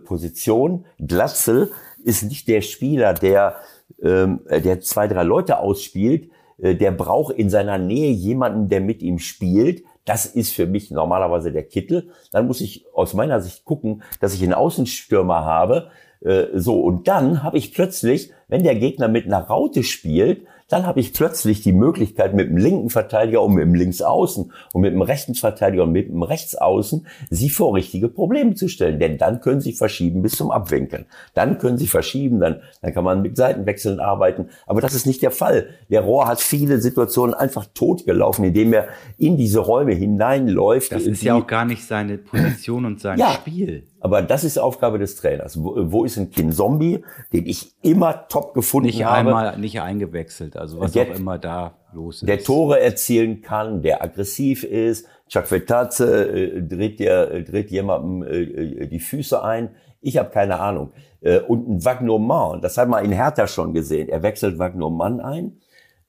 [0.04, 0.86] Position.
[0.98, 1.72] Glatzel
[2.04, 3.56] ist nicht der Spieler, der,
[4.00, 6.30] ähm, der zwei, drei Leute ausspielt.
[6.58, 9.82] Der braucht in seiner Nähe jemanden, der mit ihm spielt.
[10.04, 12.10] Das ist für mich normalerweise der Kittel.
[12.32, 15.90] Dann muss ich aus meiner Sicht gucken, dass ich einen Außenstürmer habe.
[16.20, 20.86] Äh, so, und dann habe ich plötzlich, wenn der Gegner mit einer Raute spielt, dann
[20.86, 24.92] habe ich plötzlich die Möglichkeit, mit dem linken Verteidiger und mit dem Linksaußen und mit
[24.92, 28.98] dem rechten Verteidiger und mit dem Rechtsaußen sie vor richtige Probleme zu stellen.
[28.98, 31.06] Denn dann können sie verschieben bis zum Abwinkeln.
[31.34, 34.48] Dann können sie verschieben, dann, dann kann man mit Seitenwechseln arbeiten.
[34.66, 35.68] Aber das ist nicht der Fall.
[35.90, 40.92] Der Rohr hat viele Situationen einfach totgelaufen, indem er in diese Räume hineinläuft.
[40.92, 43.32] Das ist ja auch gar nicht seine Position und sein Ja.
[43.32, 43.84] Spiel.
[44.02, 45.62] Aber das ist Aufgabe des Trainers.
[45.62, 49.16] Wo, wo ist ein Kin Zombie, den ich immer top gefunden Nicht habe?
[49.28, 52.28] einmal, nicht eingewechselt, also was Der- auch immer da los ist.
[52.28, 55.06] der Tore erzielen kann, der aggressiv ist.
[55.28, 59.70] Chuck Vetatze äh, dreht, der, äh, dreht jemandem äh, äh, die Füße ein.
[60.00, 60.90] Ich habe keine Ahnung.
[61.20, 64.08] Äh, und ein Wagnoman, das hat man in Hertha schon gesehen.
[64.08, 65.58] Er wechselt Wagnoman ein,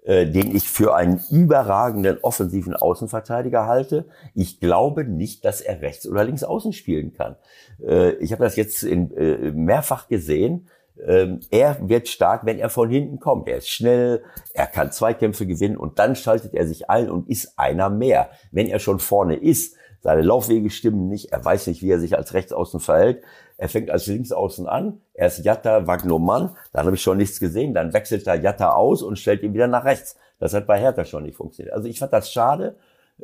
[0.05, 4.05] äh, den ich für einen überragenden offensiven Außenverteidiger halte.
[4.33, 7.37] Ich glaube nicht, dass er rechts oder links außen spielen kann.
[7.81, 10.67] Äh, ich habe das jetzt in, äh, mehrfach gesehen.
[11.07, 13.47] Ähm, er wird stark, wenn er von hinten kommt.
[13.47, 17.57] Er ist schnell, er kann Zweikämpfe gewinnen und dann schaltet er sich ein und ist
[17.57, 18.29] einer mehr.
[18.51, 22.17] Wenn er schon vorne ist, seine Laufwege stimmen nicht, er weiß nicht, wie er sich
[22.17, 23.23] als Rechtsaußen verhält.
[23.57, 27.73] Er fängt als Linksaußen an, er ist Jatta Wagnoman, dann habe ich schon nichts gesehen,
[27.73, 30.17] dann wechselt er Jatta aus und stellt ihn wieder nach rechts.
[30.39, 31.73] Das hat bei Hertha schon nicht funktioniert.
[31.73, 32.75] Also ich fand das schade.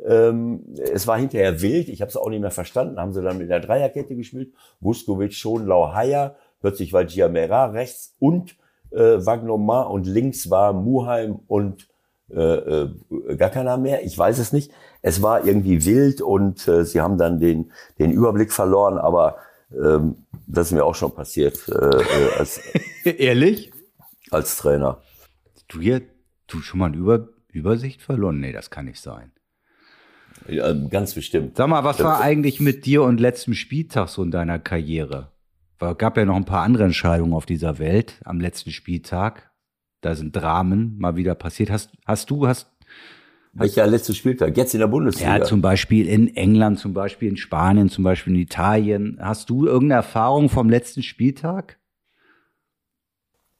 [0.06, 2.98] Ähm, es war hinterher wild, ich habe es auch nicht mehr verstanden.
[2.98, 4.54] Haben sie dann mit der Dreierkette gespielt.
[4.80, 6.36] Vuskovic, Schonlau, Haier.
[6.60, 8.56] Plötzlich war Giamera rechts und
[8.90, 11.88] äh, Wagnoman und links war Muheim und
[12.30, 12.90] äh, äh,
[13.36, 14.04] gar keiner mehr.
[14.04, 14.70] Ich weiß es nicht.
[15.02, 19.36] Es war irgendwie wild und äh, sie haben dann den, den Überblick verloren, aber
[19.72, 22.60] ähm, das ist mir auch schon passiert äh, äh, als,
[23.04, 23.70] Ehrlich?
[24.30, 25.02] als Trainer.
[25.68, 26.02] Du hier,
[26.46, 28.40] du schon mal eine Über Übersicht verloren?
[28.40, 29.32] Nee, das kann nicht sein.
[30.48, 31.56] Ja, ganz bestimmt.
[31.56, 35.32] Sag mal, was Das- war eigentlich mit dir und letztem Spieltag so in deiner Karriere?
[35.78, 39.50] Weil gab ja noch ein paar andere Entscheidungen auf dieser Welt am letzten Spieltag.
[40.02, 41.70] Da sind Dramen mal wieder passiert.
[41.70, 42.70] Hast, hast du, hast,
[43.52, 44.56] Welcher letzte Spieltag?
[44.56, 45.38] Jetzt in der Bundesliga.
[45.38, 49.18] ja, zum Beispiel in England, zum Beispiel in Spanien, zum Beispiel in Italien.
[49.20, 51.78] Hast du irgendeine Erfahrung vom letzten Spieltag?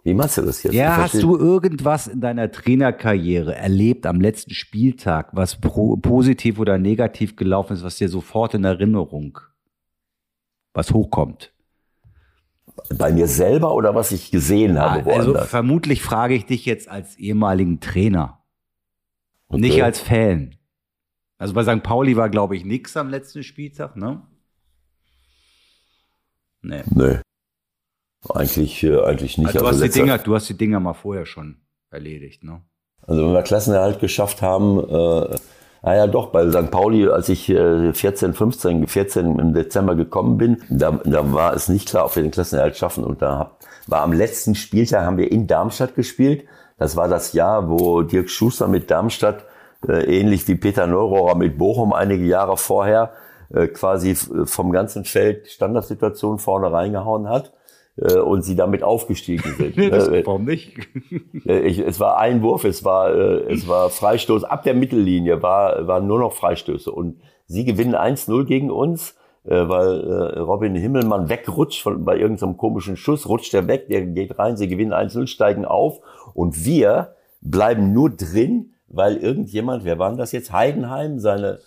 [0.03, 0.72] Wie machst du das jetzt?
[0.72, 6.79] Ja, hast du irgendwas in deiner Trainerkarriere erlebt am letzten Spieltag, was pro, positiv oder
[6.79, 9.38] negativ gelaufen ist, was dir sofort in Erinnerung,
[10.72, 11.53] was hochkommt?
[12.96, 15.50] Bei mir selber oder was ich gesehen habe also woanders?
[15.50, 18.39] vermutlich frage ich dich jetzt als ehemaligen Trainer.
[19.51, 19.61] Okay.
[19.61, 20.57] Nicht als Fan.
[21.39, 21.83] Also bei St.
[21.83, 24.23] Pauli war, glaube ich, nix am letzten Spieltag, ne?
[26.63, 26.83] Nee.
[26.91, 27.19] Nee.
[28.29, 29.49] Eigentlich, äh, eigentlich nicht.
[29.49, 31.57] Also du, also hast die Dinger, du hast die Dinger mal vorher schon
[31.91, 32.63] erledigt, ne?
[33.03, 35.37] Also wenn wir Klassenerhalt geschafft haben, äh,
[35.83, 36.71] naja doch, bei St.
[36.71, 41.69] Pauli, als ich äh, 14, 15, 14 im Dezember gekommen bin, da, da war es
[41.69, 43.03] nicht klar, ob wir den Klassenerhalt schaffen.
[43.03, 46.45] Und da hab, war am letzten Spieltag, haben wir in Darmstadt gespielt.
[46.81, 49.45] Das war das Jahr, wo Dirk Schuster mit Darmstadt,
[49.87, 53.12] äh, ähnlich wie Peter Neurohrer mit Bochum einige Jahre vorher,
[53.53, 57.53] äh, quasi vom ganzen Feld Standardsituation vorne reingehauen hat
[57.97, 59.77] äh, und sie damit aufgestiegen sind.
[59.77, 60.73] nee, das, warum nicht?
[61.47, 64.45] Äh, ich, es war Einwurf, es war, äh, es war Freistoß.
[64.45, 66.90] Ab der Mittellinie war, waren nur noch Freistöße.
[66.90, 72.57] Und sie gewinnen 1-0 gegen uns, äh, weil äh, Robin Himmelmann wegrutscht von, bei irgendeinem
[72.57, 76.00] komischen Schuss, rutscht er weg, der geht rein, sie gewinnen 1-0, steigen auf
[76.35, 81.61] und wir bleiben nur drin, weil irgendjemand, wer war denn das jetzt, Heidenheim, seine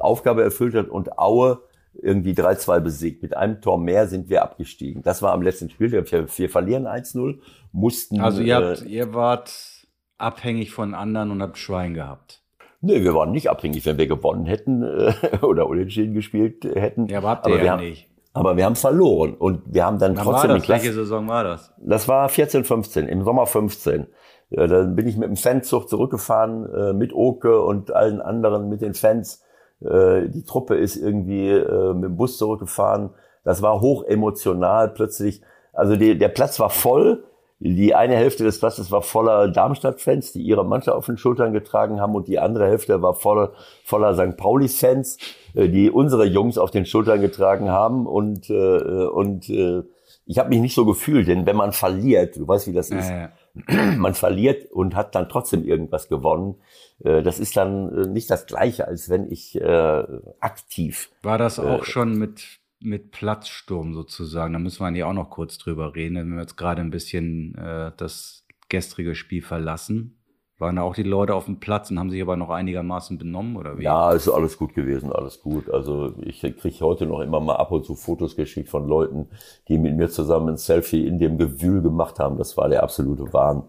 [0.00, 1.60] Aufgabe erfüllt hat und Aue
[2.02, 3.22] irgendwie 3-2 besiegt.
[3.22, 5.02] Mit einem Tor mehr sind wir abgestiegen.
[5.02, 5.92] Das war am letzten Spiel.
[5.92, 7.38] Wir, wir verlieren 1-0,
[7.72, 8.20] mussten.
[8.20, 9.86] Also ihr, habt, äh, ihr wart
[10.18, 12.43] abhängig von anderen und habt Schwein gehabt.
[12.84, 13.84] Nee, wir waren nicht abhängig.
[13.86, 17.06] Wenn wir gewonnen hätten äh, oder unentschieden gespielt hätten.
[17.06, 18.08] Ja, aber habt ihr aber ja nicht.
[18.32, 20.50] Aber wir haben verloren und wir haben dann Wann trotzdem.
[20.50, 20.68] War das?
[20.68, 21.72] Welche Saison war das?
[21.78, 24.08] Das war 14, 15, im Sommer 15.
[24.50, 28.82] Ja, dann bin ich mit dem Fanzug zurückgefahren, äh, mit Oke und allen anderen, mit
[28.82, 29.44] den Fans
[29.84, 33.10] äh, die Truppe ist irgendwie äh, mit dem Bus zurückgefahren.
[33.44, 35.42] Das war hoch emotional plötzlich.
[35.72, 37.24] Also die, der Platz war voll.
[37.60, 42.00] Die eine Hälfte des Platzes war voller Darmstadt-Fans, die ihre Mannschaft auf den Schultern getragen
[42.00, 43.52] haben und die andere Hälfte war voller,
[43.84, 44.36] voller St.
[44.36, 45.18] Pauli-Fans,
[45.54, 49.82] äh, die unsere Jungs auf den Schultern getragen haben und, äh, und äh,
[50.26, 53.08] ich habe mich nicht so gefühlt, denn wenn man verliert, du weißt, wie das ist,
[53.08, 53.30] ja,
[53.68, 53.92] ja.
[53.96, 56.56] man verliert und hat dann trotzdem irgendwas gewonnen,
[57.04, 60.04] äh, das ist dann äh, nicht das Gleiche, als wenn ich äh,
[60.40, 61.10] aktiv.
[61.22, 62.42] War das auch äh, schon mit,
[62.84, 64.52] mit Platzsturm sozusagen?
[64.52, 67.54] Da müssen wir ja auch noch kurz drüber reden, wenn wir jetzt gerade ein bisschen
[67.56, 70.18] äh, das gestrige Spiel verlassen.
[70.58, 73.56] Waren da auch die Leute auf dem Platz und haben sich aber noch einigermaßen benommen
[73.56, 73.82] oder wie?
[73.82, 75.68] Ja, ist alles gut gewesen, alles gut.
[75.68, 79.28] Also ich kriege heute noch immer mal ab und zu Fotos geschickt von Leuten,
[79.66, 82.38] die mit mir zusammen ein Selfie in dem Gewühl gemacht haben.
[82.38, 83.64] Das war der absolute Wahn.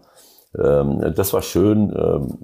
[0.58, 2.38] Ähm, das war schön ähm,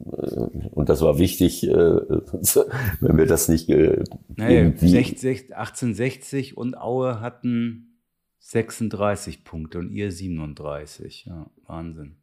[0.71, 1.73] und das war wichtig, äh,
[3.01, 3.69] wenn wir das nicht.
[3.69, 4.05] Äh,
[4.37, 8.01] naja, 1860 und Aue hatten
[8.41, 11.27] 36 Punkte und ihr 37.
[11.27, 12.17] Ja, Wahnsinn.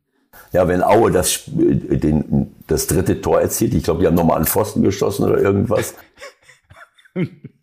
[0.51, 4.45] Ja, wenn Aue das, den, das dritte Tor erzielt, ich glaube, die haben nochmal an
[4.45, 5.95] Pfosten geschossen oder irgendwas.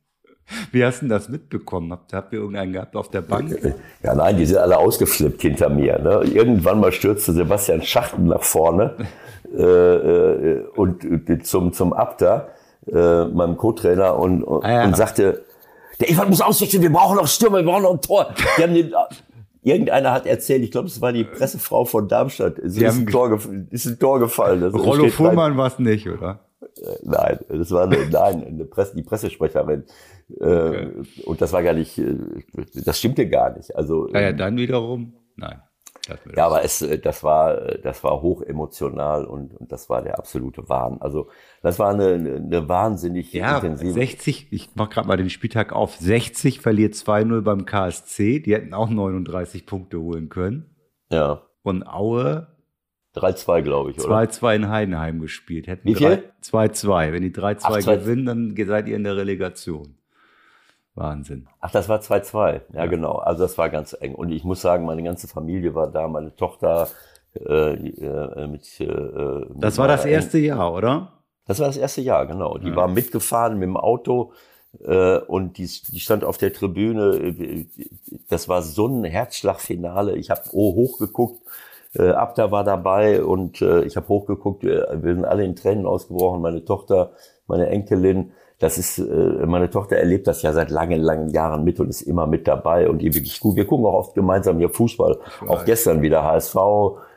[0.71, 1.93] Wie hast du das mitbekommen?
[1.93, 3.59] Habt, habt ihr irgendeinen gehabt auf der Bank?
[4.03, 5.99] Ja, nein, die sind alle ausgeflippt hinter mir.
[5.99, 6.23] Ne?
[6.33, 8.95] Irgendwann mal stürzte Sebastian Schachten nach vorne
[9.53, 12.49] äh, äh, und äh, zum, zum Abda,
[12.87, 14.85] äh, meinem Co-Trainer, und, und, ah, ja.
[14.85, 15.45] und sagte,
[16.01, 18.35] der Ivan muss ausrichten, wir brauchen noch Stürmer, wir brauchen noch ein Tor.
[18.59, 18.93] Den,
[19.67, 22.57] Irgendeiner hat erzählt, ich glaube, es war die Pressefrau von Darmstadt.
[22.61, 23.37] Es ist, ein Tor,
[23.71, 24.61] ist ein Tor gefallen.
[24.61, 26.39] Das Rollo Fuhrmann war es nicht, oder?
[26.77, 29.85] Äh, nein, das war eine, nein, eine Presse, die Pressesprecherin.
[30.41, 30.93] Äh, okay.
[31.25, 32.17] Und das war gar nicht, äh,
[32.85, 33.75] das stimmte gar nicht.
[33.77, 35.63] Also, ja, ja dann wiederum, nein.
[36.37, 40.69] Ja, aber es, das war, das war hoch emotional und, und das war der absolute
[40.69, 40.99] Wahn.
[41.01, 41.29] Also
[41.63, 43.93] das war eine, eine wahnsinnig ja, intensive.
[43.93, 45.97] 60, ich mach gerade mal den Spieltag auf.
[45.97, 48.41] 60 verliert 2-0 beim KSC.
[48.41, 50.77] Die hätten auch 39 Punkte holen können.
[51.11, 51.43] Ja.
[51.63, 52.56] Und Aue
[53.17, 54.15] 3-2, glaube ich, oder?
[54.15, 55.67] 2-2 in Heidenheim gespielt.
[55.67, 56.25] Hätten Wie viel?
[56.43, 57.13] 2-2.
[57.13, 59.97] Wenn die 3-2 gewinnen, dann seid ihr in der Relegation.
[60.95, 61.47] Wahnsinn.
[61.61, 62.53] Ach, das war 2-2.
[62.73, 63.17] Ja, ja, genau.
[63.17, 64.15] Also das war ganz eng.
[64.15, 66.89] Und ich muss sagen, meine ganze Familie war da, meine Tochter
[67.35, 71.13] äh, äh, mit, äh, mit Das war das erste Jahr, oder?
[71.47, 72.59] Das war das erste Jahr, genau.
[72.59, 72.77] Die ja.
[72.77, 74.33] war mitgefahren mit dem Auto
[74.85, 77.67] äh, und die, die stand auf der Tribüne.
[78.29, 80.17] Das war so ein Herzschlagfinale.
[80.17, 81.43] Ich habe oh, hochgeguckt
[81.95, 85.87] äh, Abda war dabei und äh, ich habe hochgeguckt, wir, wir sind alle in Tränen
[85.87, 87.13] ausgebrochen, meine Tochter,
[87.47, 88.33] meine Enkelin.
[88.59, 89.03] Das ist, äh,
[89.47, 92.89] meine Tochter erlebt das ja seit langen, langen Jahren mit und ist immer mit dabei
[92.89, 93.57] und ihr wirklich gut.
[93.57, 95.19] Wir gucken auch oft gemeinsam hier Fußball.
[95.47, 96.57] Auch gestern wieder HSV,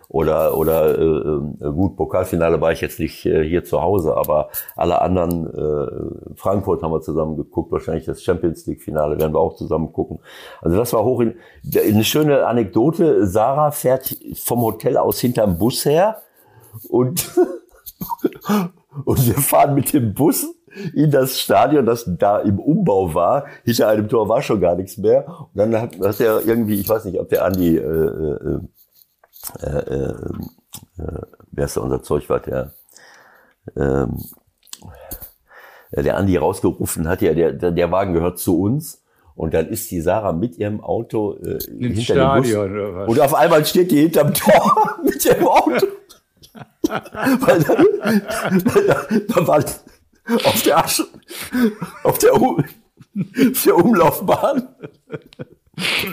[0.09, 4.49] oder oder äh, äh, gut Pokalfinale war ich jetzt nicht äh, hier zu Hause, aber
[4.75, 9.39] alle anderen äh, Frankfurt haben wir zusammen geguckt, wahrscheinlich das Champions League Finale werden wir
[9.39, 10.19] auch zusammen gucken.
[10.61, 13.27] Also das war hoch in eine schöne Anekdote.
[13.27, 16.17] Sarah fährt vom Hotel aus hinterm Bus her
[16.89, 17.29] und
[19.05, 20.47] und wir fahren mit dem Bus
[20.95, 23.45] in das Stadion, das da im Umbau war.
[23.63, 25.27] Hinter einem Tor war schon gar nichts mehr.
[25.27, 28.59] Und dann hat, hat er irgendwie, ich weiß nicht, ob der Andi äh, äh,
[29.61, 30.13] äh, äh,
[30.97, 31.21] äh,
[31.51, 32.73] wer ist da unser Zeugwart, der
[33.75, 34.17] ähm,
[35.91, 39.03] der Andi rausgerufen hat, ja, der, der Wagen gehört zu uns.
[39.35, 43.07] Und dann ist die Sarah mit ihrem Auto äh, Ins Stadion oder was?
[43.07, 45.87] Und auf einmal steht die hinterm Tor mit ihrem Auto.
[46.83, 49.63] weil da, weil da, da war
[50.43, 51.05] auf der Asche,
[52.03, 54.67] auf der, U, auf der Umlaufbahn.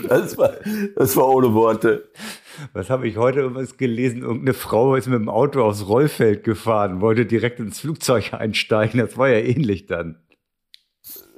[0.08, 0.52] Das war,
[0.94, 2.08] das war ohne Worte.
[2.72, 4.22] Was habe ich heute irgendwas gelesen?
[4.22, 9.00] Irgendeine Frau ist mit dem Auto aufs Rollfeld gefahren, wollte direkt ins Flugzeug einsteigen.
[9.00, 10.22] Das war ja ähnlich dann.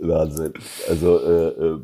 [0.01, 0.55] Wahnsinn.
[0.89, 1.81] Also äh, äh,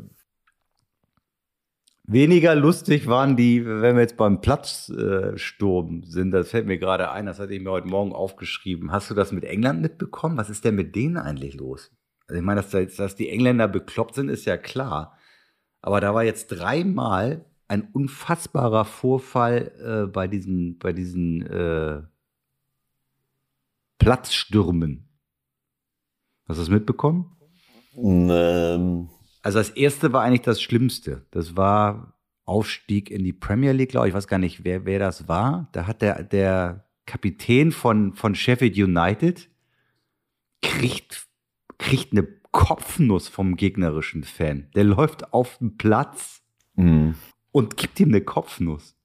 [2.07, 6.31] Weniger lustig waren die, wenn wir jetzt beim Platzsturm sind.
[6.31, 8.91] Das fällt mir gerade ein, das hatte ich mir heute Morgen aufgeschrieben.
[8.91, 10.37] Hast du das mit England mitbekommen?
[10.37, 11.91] Was ist denn mit denen eigentlich los?
[12.27, 15.17] Also ich meine, dass, dass die Engländer bekloppt sind, ist ja klar.
[15.81, 19.71] Aber da war jetzt dreimal ein unfassbarer Vorfall
[20.05, 22.01] äh, bei diesen, bei diesen äh,
[23.97, 25.07] Platzstürmen.
[26.47, 27.35] Hast du das mitbekommen?
[27.97, 29.09] ähm,
[29.41, 31.25] Also das erste war eigentlich das Schlimmste.
[31.31, 32.13] Das war
[32.45, 34.11] Aufstieg in die Premier League, glaube ich.
[34.11, 35.69] Ich weiß gar nicht, wer, wer das war.
[35.71, 39.49] Da hat der, der Kapitän von, von Sheffield United
[40.61, 41.27] kriegt,
[41.79, 44.69] kriegt eine Kopfnuss vom gegnerischen Fan.
[44.75, 46.43] Der läuft auf den Platz
[46.75, 47.15] mh.
[47.55, 48.95] Und gibt ihm eine Kopfnuss.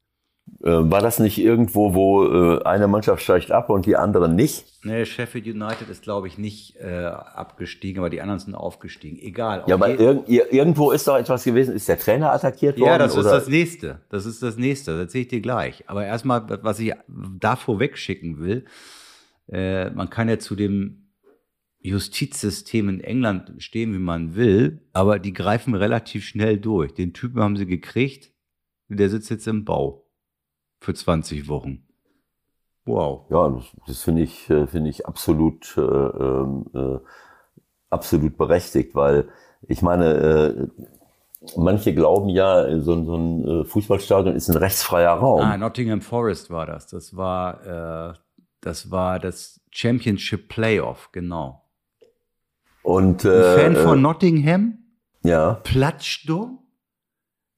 [0.64, 4.66] Äh, war das nicht irgendwo, wo äh, eine Mannschaft steigt ab und die andere nicht?
[4.82, 9.16] Nee, Sheffield United ist, glaube ich, nicht äh, abgestiegen, aber die anderen sind aufgestiegen.
[9.20, 9.62] Egal.
[9.68, 11.76] Ja, aber irg ir- irgendwo ist doch etwas gewesen.
[11.76, 12.88] Ist der Trainer attackiert worden?
[12.88, 13.30] Ja, das ist oder?
[13.30, 14.00] das nächste.
[14.08, 14.90] Das ist das nächste.
[14.92, 15.84] Das erzähle ich dir gleich.
[15.88, 18.64] Aber erstmal, was ich da vorweg schicken will,
[19.52, 21.12] äh, man kann ja zu dem
[21.82, 26.92] Justizsystem in England stehen, wie man will, aber die greifen relativ schnell durch.
[26.92, 28.32] Den Typen haben sie gekriegt,
[28.96, 30.04] der sitzt jetzt im Bau
[30.80, 31.86] für 20 Wochen.
[32.86, 33.26] Wow.
[33.30, 36.98] Ja, das, das finde ich, äh, finde ich absolut, äh, ähm, äh,
[37.90, 39.28] absolut berechtigt, weil
[39.68, 40.66] ich meine, äh,
[41.56, 45.42] manche glauben ja, so, ein- so ein äh, Fußballstadion ist ein rechtsfreier Raum.
[45.42, 46.86] Ah, Nottingham Forest war das.
[46.86, 48.14] Das war, äh,
[48.62, 51.62] das war das Championship Playoff, genau.
[52.82, 54.78] Und Ein Fan von Nottingham?
[55.22, 56.59] ja, Platzsturm,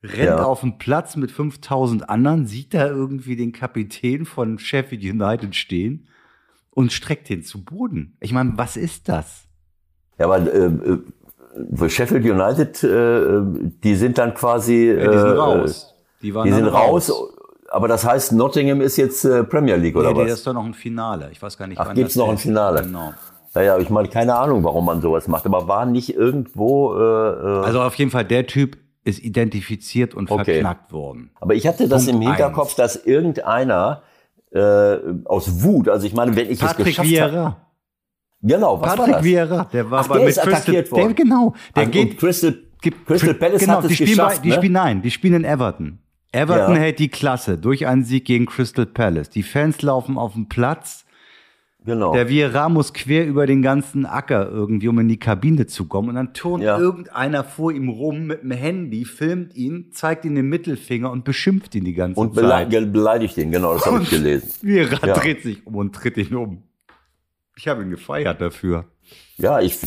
[0.03, 0.45] rennt Ja.
[0.45, 6.09] auf den Platz mit 5000 anderen, sieht da irgendwie den Kapitän von Sheffield United stehen
[6.71, 8.17] und streckt den zu Boden.
[8.21, 9.45] Ich meine, was ist das?
[10.19, 10.71] ja, aber äh,
[11.85, 13.41] äh, Sheffield United, äh,
[13.85, 15.95] die sind dann quasi, Ja, die sind äh, raus.
[16.23, 17.13] Die waren Die sind raus.
[17.71, 20.39] Aber das heißt, Nottingham ist jetzt äh, Premier League oder Ja, nee, das was?
[20.41, 21.31] ist doch noch ein Finale.
[21.33, 22.37] Ich weiß gar nicht, Ach, wann gibt's noch ein.
[22.39, 22.83] Finale?
[22.83, 23.15] Genau.
[23.55, 25.45] Naja, ich meine, keine Ahnung, warum man sowas macht.
[25.47, 26.95] Aber war nicht irgendwo.
[26.95, 30.45] Äh, äh, Also auf jeden Fall, der Typ ist identifiziert und Okay.
[30.45, 31.31] verknackt worden.
[31.41, 32.75] aber ich hatte das Punkt im Hinterkopf, eins.
[32.77, 34.03] dass irgendeiner
[34.53, 37.33] äh, aus Wut, also ich meine, wenn ich es Patrick geschafft habe.
[37.33, 37.67] Vieira.
[38.43, 39.25] Genau, was war Patrick das?
[39.25, 41.15] Vieira, der war Ach, bei der mit ist attackiert Crystal, worden.
[41.17, 42.55] Der, genau, der Ach, geht Crystal,
[43.07, 44.55] Crystal Palace genau, hat es die spielen geschafft, bei, die ne?
[44.57, 45.99] spielen, nein, die spielen in Everton.
[46.33, 46.81] Everton Ja.
[46.81, 49.31] hält die Klasse durch einen Sieg gegen Crystal Palace.
[49.31, 51.02] Die Fans laufen auf den Platz.
[51.85, 52.13] Genau.
[52.13, 56.11] Der Vieira muss quer über den ganzen Acker irgendwie, um in die Kabine zu kommen.
[56.11, 56.79] Und dann turnt Ja.
[56.79, 61.75] irgendeiner vor ihm rum mit dem Handy, filmt ihn, zeigt ihm den Mittelfinger und beschimpft
[61.75, 62.71] ihn die ganze und Zeit.
[62.71, 64.49] bele beleidigt ihn, genau, das habe ich gelesen.
[64.63, 65.15] Vieira Ja.
[65.15, 66.63] dreht sich um und tritt ihn um.
[67.57, 68.85] Ich habe ihn gefeiert dafür.
[69.37, 69.79] Ja, ich,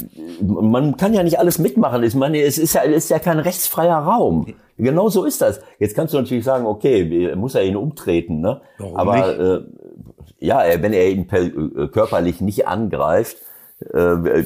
[0.41, 2.03] man kann ja nicht alles mitmachen.
[2.03, 4.53] Ich meine, es ist ja, es ist ja kein rechtsfreier Raum.
[4.77, 5.61] Genau so ist das.
[5.79, 8.61] Jetzt kannst du natürlich sagen, okay, muss er ihn umtreten, ne?
[8.77, 9.39] Warum Aber nicht?
[9.39, 9.59] Äh,
[10.39, 13.37] ja, äh, wenn er ihn per, äh, körperlich nicht angreift,
[13.93, 14.43] äh,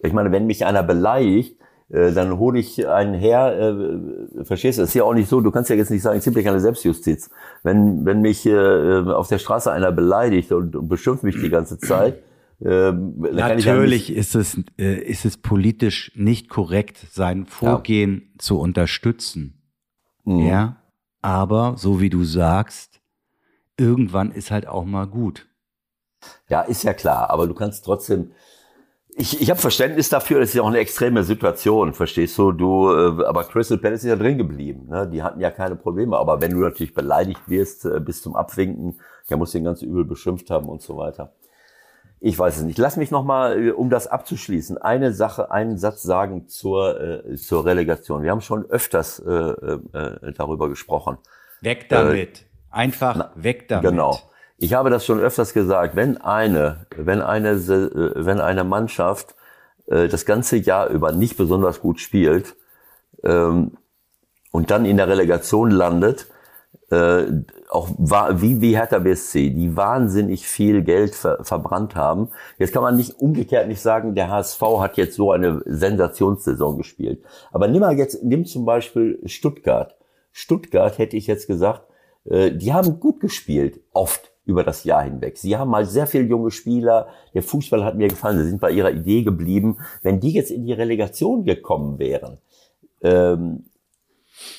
[0.00, 1.56] ich meine, wenn mich einer beleidigt,
[1.88, 5.40] äh, dann hole ich einen her, äh, verstehst du, das ist ja auch nicht so,
[5.40, 7.30] du kannst ja jetzt nicht sagen, ziemlich eine Selbstjustiz.
[7.62, 11.78] Wenn, wenn mich äh, auf der Straße einer beleidigt und, und beschimpft mich die ganze
[11.78, 12.22] Zeit,
[12.60, 19.62] äh, ja Natürlich ist es, äh, ist es politisch nicht korrekt, sein Vorgehen zu unterstützen.
[20.24, 20.46] Mhm.
[20.46, 20.76] Ja,
[21.22, 23.00] aber so wie du sagst,
[23.76, 25.46] irgendwann ist halt auch mal gut.
[26.48, 28.32] Ja, ist ja klar, aber du kannst trotzdem.
[29.18, 32.52] Ich, ich habe Verständnis dafür, das ist ja auch eine extreme Situation, verstehst du?
[32.52, 34.88] Du, äh, aber Crystal Palace ist ja drin geblieben.
[34.88, 35.08] Ne?
[35.08, 36.18] Die hatten ja keine Probleme.
[36.18, 39.00] Aber wenn du natürlich beleidigt wirst äh, bis zum Abwinken,
[39.30, 41.32] der muss den ganz übel beschimpft haben und so weiter.
[42.20, 42.76] Ich weiß es nicht.
[42.76, 47.36] Lass mich noch mal, äh, um das abzuschließen, eine Sache, einen Satz sagen zur äh,
[47.36, 48.22] zur Relegation.
[48.22, 51.16] Wir haben schon öfters äh, äh, darüber gesprochen.
[51.62, 52.44] Weg damit.
[52.70, 53.90] Einfach weg damit.
[53.90, 54.18] Genau.
[54.58, 59.34] Ich habe das schon öfters gesagt, wenn eine, wenn eine, äh, wenn eine Mannschaft
[59.86, 62.56] äh, das ganze Jahr über nicht besonders gut spielt
[63.22, 63.76] ähm,
[64.52, 66.26] und dann in der Relegation landet,
[66.90, 67.24] äh,
[67.68, 72.30] auch war, wie, wie Hertha BSC, die wahnsinnig viel Geld ver, verbrannt haben.
[72.58, 77.24] Jetzt kann man nicht umgekehrt nicht sagen, der HSV hat jetzt so eine Sensationssaison gespielt.
[77.52, 79.96] Aber nimm mal jetzt, nimm zum Beispiel Stuttgart.
[80.32, 81.82] Stuttgart hätte ich jetzt gesagt,
[82.28, 85.36] die haben gut gespielt, oft über das Jahr hinweg.
[85.36, 87.08] Sie haben mal sehr viele junge Spieler.
[87.34, 88.38] Der Fußball hat mir gefallen.
[88.38, 89.78] Sie sind bei ihrer Idee geblieben.
[90.02, 92.38] Wenn die jetzt in die Relegation gekommen wären,
[93.02, 93.64] ähm,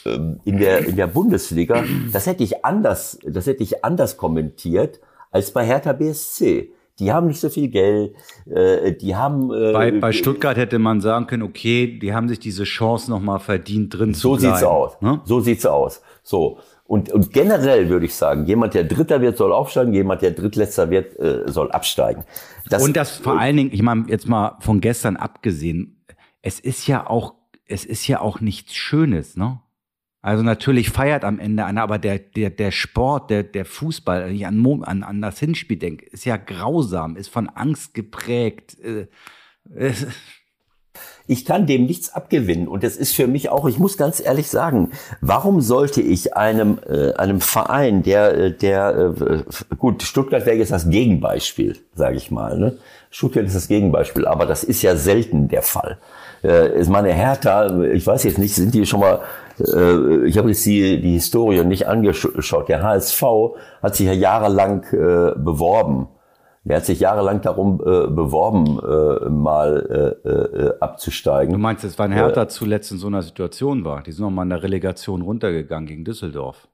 [0.06, 5.00] ähm, in der, in der Bundesliga, das hätte ich anders, das hätte ich anders kommentiert
[5.32, 6.72] als bei Hertha BSC.
[7.00, 8.16] Die haben nicht so viel Geld,
[8.48, 9.54] äh, die haben.
[9.54, 13.40] Äh, bei, bei Stuttgart hätte man sagen können, okay, die haben sich diese Chance nochmal
[13.40, 14.56] verdient, drin so zu bleiben.
[14.56, 15.02] So sieht's aus.
[15.02, 15.22] Ne?
[15.24, 16.02] So sieht's aus.
[16.24, 16.58] So.
[16.88, 20.90] Und, und generell würde ich sagen, jemand, der Dritter wird, soll aufsteigen, jemand, der Drittletzter
[20.90, 22.24] wird, äh, soll absteigen.
[22.70, 26.06] Das, und das vor allen Dingen, ich meine, jetzt mal von gestern abgesehen,
[26.42, 27.34] es ist ja auch,
[27.66, 29.60] es ist ja auch nichts Schönes, ne?
[30.22, 34.36] Also natürlich feiert am Ende einer, aber der, der, der Sport, der, der Fußball, wenn
[34.36, 38.78] ich an, an, an das Hinspiel denke, ist ja grausam, ist von Angst geprägt.
[38.80, 39.08] Äh,
[41.28, 44.50] ich kann dem nichts abgewinnen und es ist für mich auch, ich muss ganz ehrlich
[44.50, 50.58] sagen, warum sollte ich einem, äh, einem Verein, der, äh, der, äh, gut, Stuttgart wäre
[50.58, 52.78] jetzt das Gegenbeispiel, sage ich mal, ne?
[53.10, 55.98] Stuttgart ist das Gegenbeispiel, aber das ist ja selten der Fall.
[56.44, 59.22] Äh, ist meine Hertha, ich weiß jetzt nicht, sind die schon mal
[59.60, 62.70] äh, ich habe jetzt die, die Historie nicht angeschaut.
[62.70, 63.24] Der HSV
[63.82, 66.08] hat sich ja jahrelang äh, beworben.
[66.68, 71.54] Der hat sich jahrelang darum äh, beworben, äh, mal äh, äh, abzusteigen.
[71.54, 74.04] Du meinst, es war ein Hertha äh, zuletzt in so einer Situation war.
[74.04, 76.68] Die sind noch mal in der Relegation runtergegangen gegen Düsseldorf.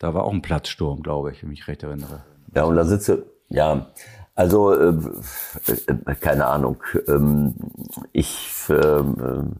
[0.00, 2.22] Da war auch ein Platzsturm, glaube ich, wenn ich mich recht erinnere.
[2.54, 3.86] Ja, und da sitze, ja,
[4.34, 4.94] also äh,
[5.68, 6.82] äh, keine Ahnung.
[7.06, 7.54] Ähm,
[8.12, 9.56] ich ähm,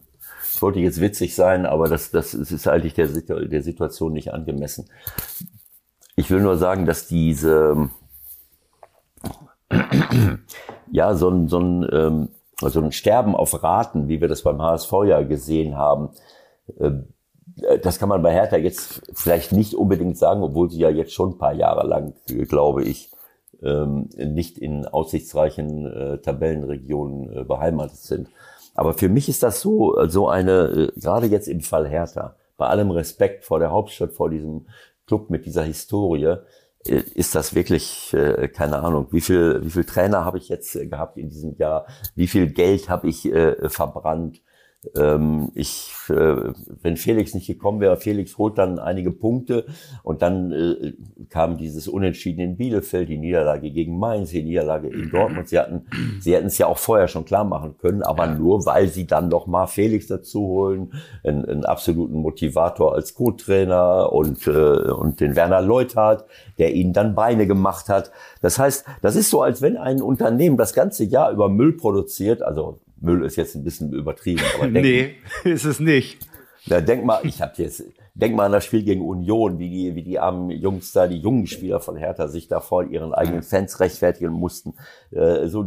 [0.59, 4.89] wollte jetzt witzig sein, aber das, das ist eigentlich der, der Situation nicht angemessen.
[6.15, 7.89] Ich will nur sagen, dass diese,
[10.91, 12.29] ja, so ein, so ein, ähm,
[12.61, 16.09] so ein Sterben auf Raten, wie wir das beim HSV ja gesehen haben,
[16.79, 16.91] äh,
[17.81, 21.31] das kann man bei Hertha jetzt vielleicht nicht unbedingt sagen, obwohl sie ja jetzt schon
[21.31, 22.13] ein paar Jahre lang,
[22.47, 23.11] glaube ich,
[23.61, 28.29] ähm, nicht in aussichtsreichen äh, Tabellenregionen äh, beheimatet sind.
[28.75, 32.67] Aber für mich ist das so, so eine, äh, gerade jetzt im Fall Hertha, bei
[32.67, 34.67] allem Respekt vor der Hauptstadt, vor diesem
[35.07, 36.37] Club mit dieser Historie, äh,
[36.85, 41.17] ist das wirklich, äh, keine Ahnung, wie viel, wie viel Trainer habe ich jetzt gehabt
[41.17, 43.29] in diesem Jahr, wie viel Geld habe ich
[43.67, 44.41] verbrannt,
[44.95, 49.65] ähm, ich, äh, wenn Felix nicht gekommen wäre, Felix holt dann einige Punkte
[50.03, 50.93] und dann äh,
[51.29, 55.49] kam dieses Unentschieden in Bielefeld, die Niederlage gegen Mainz, die Niederlage in Dortmund.
[55.49, 55.85] Sie hatten,
[56.21, 59.27] sie hätten es ja auch vorher schon klar machen können, aber nur weil sie dann
[59.27, 60.93] noch mal Felix dazu holen,
[61.25, 66.25] einen, einen absoluten Motivator als Co-Trainer und äh, und den Werner Leuthardt,
[66.57, 68.11] der ihnen dann Beine gemacht hat.
[68.41, 72.41] Das heißt, das ist so, als wenn ein Unternehmen das ganze Jahr über Müll produziert,
[72.41, 74.41] also Müll ist jetzt ein bisschen übertrieben.
[74.55, 76.27] Aber denk, nee, ist es nicht.
[76.67, 77.83] Na, denk mal, ich hab jetzt,
[78.13, 81.17] denk mal an das Spiel gegen Union, wie die, wie die armen Jungs da, die
[81.17, 84.75] jungen Spieler von Hertha sich da vor ihren eigenen Fans rechtfertigen mussten.
[85.11, 85.65] Äh, so,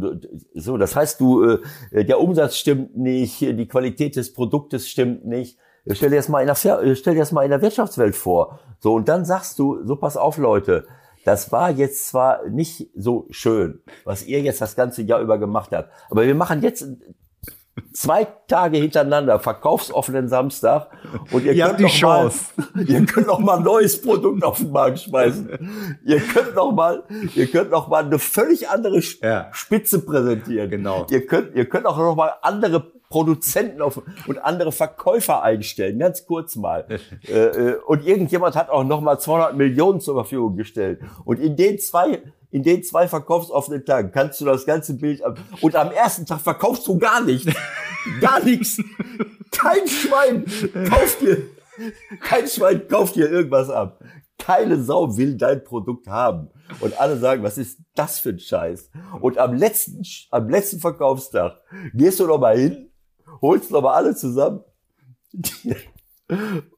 [0.53, 1.59] so, das heißt, du,
[1.91, 5.57] äh, der Umsatz stimmt nicht, die Qualität des Produktes stimmt nicht.
[5.91, 8.59] Stell dir das mal in der, stell dir das mal in der Wirtschaftswelt vor.
[8.79, 10.87] So, und dann sagst du, so pass auf, Leute,
[11.25, 15.71] das war jetzt zwar nicht so schön, was ihr jetzt das ganze Jahr über gemacht
[15.71, 16.85] habt, aber wir machen jetzt
[17.91, 20.89] zwei Tage hintereinander verkaufsoffenen Samstag
[21.31, 22.31] und ihr, ihr könnt noch mal,
[22.87, 25.99] ihr könnt noch mal ein neues Produkt auf den Markt schmeißen.
[26.05, 27.03] ihr könnt noch mal,
[27.35, 29.49] ihr könnt noch mal eine völlig andere ja.
[29.51, 30.69] Spitze präsentieren.
[30.69, 31.07] Genau.
[31.09, 36.25] Ihr könnt, ihr könnt auch noch mal andere Produzenten auf, und andere Verkäufer einstellen, ganz
[36.25, 36.87] kurz mal.
[37.27, 40.99] Äh, äh, und irgendjemand hat auch noch mal 200 Millionen zur Verfügung gestellt.
[41.23, 42.21] Und in den zwei
[42.53, 45.39] in den zwei verkaufsoffenen Tagen kannst du das ganze Bild ab.
[45.61, 47.51] Und am ersten Tag verkaufst du gar nichts.
[48.19, 48.83] Gar nichts.
[49.49, 50.43] Kein Schwein
[50.89, 51.37] kauft dir,
[52.19, 54.03] kein Schwein kauft dir irgendwas ab.
[54.37, 56.49] Keine Sau will dein Produkt haben.
[56.81, 58.91] Und alle sagen, was ist das für ein Scheiß?
[59.21, 60.01] Und am letzten,
[60.31, 61.61] am letzten Verkaufstag
[61.93, 62.91] gehst du noch mal hin,
[63.41, 64.65] holst noch mal alle zusammen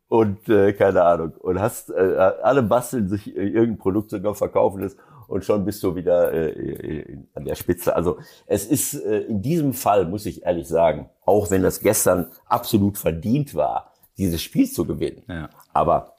[0.08, 4.98] und äh, keine Ahnung und hast äh, alle basteln sich irgendein Produkt sogar verkaufen ist
[5.28, 7.96] und schon bist du wieder äh, an der Spitze.
[7.96, 12.32] Also es ist äh, in diesem Fall, muss ich ehrlich sagen, auch wenn das gestern
[12.46, 15.24] absolut verdient war, dieses Spiel zu gewinnen.
[15.28, 15.50] Ja.
[15.74, 16.18] Aber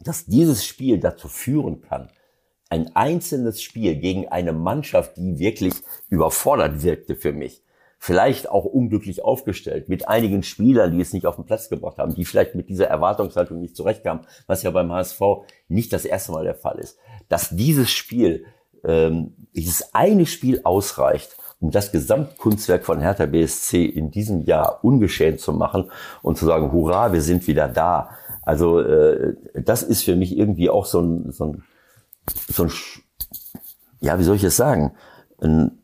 [0.00, 2.10] dass dieses Spiel dazu führen kann,
[2.68, 5.74] ein einzelnes Spiel gegen eine Mannschaft, die wirklich
[6.08, 7.62] überfordert wirkte für mich,
[8.04, 12.12] vielleicht auch unglücklich aufgestellt, mit einigen Spielern, die es nicht auf den Platz gebracht haben,
[12.16, 15.20] die vielleicht mit dieser Erwartungshaltung nicht zurechtkamen, was ja beim HSV
[15.68, 16.98] nicht das erste Mal der Fall ist,
[17.28, 18.44] dass dieses Spiel,
[18.82, 25.38] ähm, dieses eine Spiel ausreicht, um das Gesamtkunstwerk von Hertha BSC in diesem Jahr ungeschehen
[25.38, 25.92] zu machen
[26.22, 28.10] und zu sagen, hurra, wir sind wieder da.
[28.42, 31.62] Also äh, das ist für mich irgendwie auch so ein, so ein,
[32.48, 32.72] so ein
[34.00, 34.96] ja, wie soll ich es sagen,
[35.40, 35.81] ein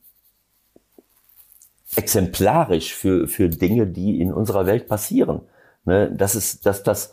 [1.98, 5.40] exemplarisch für, für Dinge, die in unserer Welt passieren.
[5.84, 6.14] Ne?
[6.16, 7.12] Das ist, dass das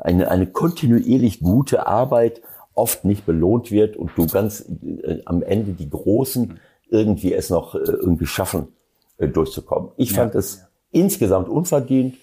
[0.00, 2.42] eine, eine kontinuierlich gute Arbeit
[2.74, 4.66] oft nicht belohnt wird und du ganz
[5.02, 6.60] äh, am Ende die Großen
[6.90, 8.68] irgendwie es noch äh, irgendwie schaffen,
[9.16, 9.90] äh, durchzukommen.
[9.96, 10.16] Ich ja.
[10.16, 12.16] fand es insgesamt unverdient,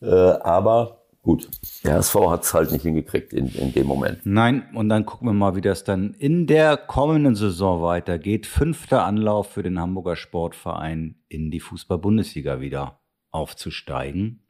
[0.00, 0.95] äh, aber
[1.26, 1.48] Gut,
[1.82, 4.20] der HSV hat es halt nicht hingekriegt in, in dem Moment.
[4.22, 8.46] Nein, und dann gucken wir mal, wie das dann in der kommenden Saison weitergeht.
[8.46, 13.00] Fünfter Anlauf für den Hamburger Sportverein in die Fußball-Bundesliga wieder
[13.32, 14.46] aufzusteigen.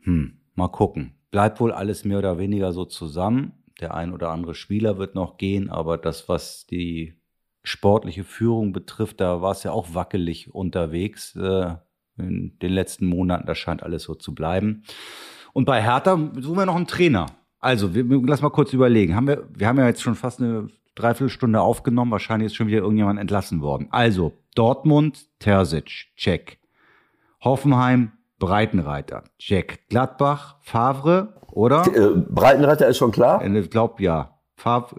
[0.00, 1.14] Hm, mal gucken.
[1.30, 3.52] Bleibt wohl alles mehr oder weniger so zusammen.
[3.80, 7.22] Der ein oder andere Spieler wird noch gehen, aber das, was die
[7.62, 11.76] sportliche Führung betrifft, da war es ja auch wackelig unterwegs äh,
[12.18, 13.46] in den letzten Monaten.
[13.46, 14.82] Das scheint alles so zu bleiben.
[15.52, 17.26] Und bei Hertha suchen wir noch einen Trainer.
[17.58, 19.14] Also, wir, lass mal kurz überlegen.
[19.14, 22.10] Haben wir, wir haben ja jetzt schon fast eine Dreiviertelstunde aufgenommen.
[22.10, 23.88] Wahrscheinlich ist schon wieder irgendjemand entlassen worden.
[23.90, 26.58] Also, Dortmund, Terzic, check.
[27.42, 29.88] Hoffenheim, Breitenreiter, check.
[29.88, 31.84] Gladbach, Favre, oder?
[31.86, 33.44] Äh, Breitenreiter ist schon klar?
[33.44, 34.30] Ich glaube, ja.
[34.56, 34.96] Favre,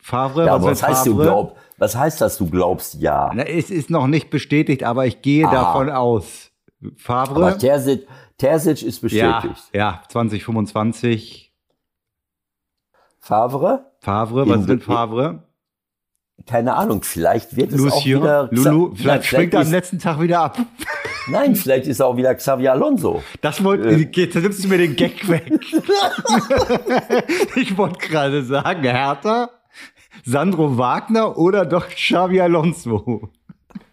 [0.00, 1.16] Favre ja, was, was heißt Favre?
[1.16, 3.30] du glaub, Was heißt das, du glaubst ja?
[3.34, 5.54] Na, es ist noch nicht bestätigt, aber ich gehe Aha.
[5.54, 6.50] davon aus.
[6.96, 7.36] Favre.
[7.36, 8.06] Aber Terzic,
[8.38, 9.70] Terzic ist bestätigt.
[9.72, 11.52] Ja, ja 2025.
[13.18, 13.92] Favre?
[14.00, 15.42] Favre, was ist Favre?
[16.46, 18.48] Keine Ahnung, vielleicht wird es auch wieder...
[18.52, 20.58] Lulu, vielleicht, vielleicht springt er am letzten Tag wieder ab.
[21.30, 23.22] Nein, vielleicht ist auch wieder Xavier Alonso.
[23.40, 24.08] Das wollte, äh.
[24.14, 25.50] jetzt nimmst du mir den Gag weg.
[27.56, 29.50] ich wollte gerade sagen, Hertha,
[30.24, 33.30] Sandro Wagner oder doch Xavier Alonso.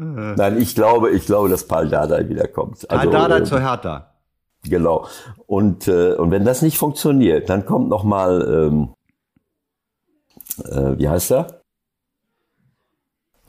[0.00, 2.90] Nein, ich glaube, ich glaube, dass Paul Dardai wiederkommt.
[2.90, 4.14] Also, Paul Dardai äh, zur Hertha.
[4.64, 5.06] Genau.
[5.46, 8.94] Und, äh, und wenn das nicht funktioniert, dann kommt noch mal, ähm,
[10.64, 11.60] äh, wie heißt er?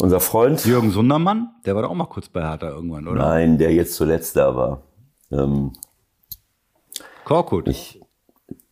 [0.01, 0.65] Unser Freund.
[0.65, 3.19] Jürgen Sundermann, der war doch auch mal kurz bei Hertha irgendwann, oder?
[3.19, 4.81] Nein, der jetzt zuletzt da war.
[5.31, 5.71] Ähm,
[7.23, 7.67] Korkut.
[7.69, 8.01] Ich,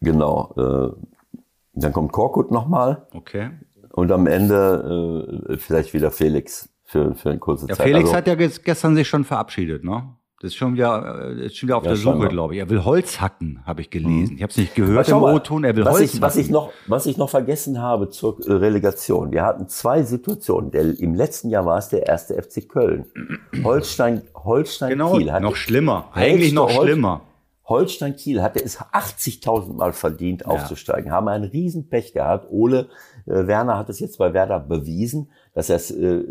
[0.01, 0.53] genau.
[0.57, 1.39] Äh,
[1.73, 3.07] dann kommt Korkut nochmal.
[3.13, 3.51] Okay.
[3.93, 7.85] Und am Ende äh, vielleicht wieder Felix für, für eine kurze ja, Zeit.
[7.85, 10.15] Felix also, hat ja gestern sich schon verabschiedet, ne?
[10.41, 12.61] Das ist schon wieder, äh, ist schon wieder auf ja, der Suche, glaube ich.
[12.61, 14.31] Er will Holz hacken, habe ich gelesen.
[14.31, 14.37] Mhm.
[14.37, 15.65] Ich habe es nicht gehört im O-Ton.
[15.65, 18.53] Er will was Holz ich, was ich noch, Was ich noch vergessen habe zur äh,
[18.53, 19.31] Relegation.
[19.31, 20.71] Wir hatten zwei Situationen.
[20.71, 23.05] Der, Im letzten Jahr war es der erste FC Köln.
[23.63, 25.31] Holstein, Holstein genau, Kiel.
[25.31, 26.09] Hatte, noch schlimmer.
[26.13, 27.21] Eigentlich noch schlimmer.
[27.69, 31.11] Holstein Kiel hatte es 80.000 Mal verdient, aufzusteigen.
[31.11, 32.47] Haben einen Riesenpech gehabt.
[32.49, 32.89] Ole
[33.27, 36.23] äh, Werner hat es jetzt bei Werder bewiesen dass er es äh,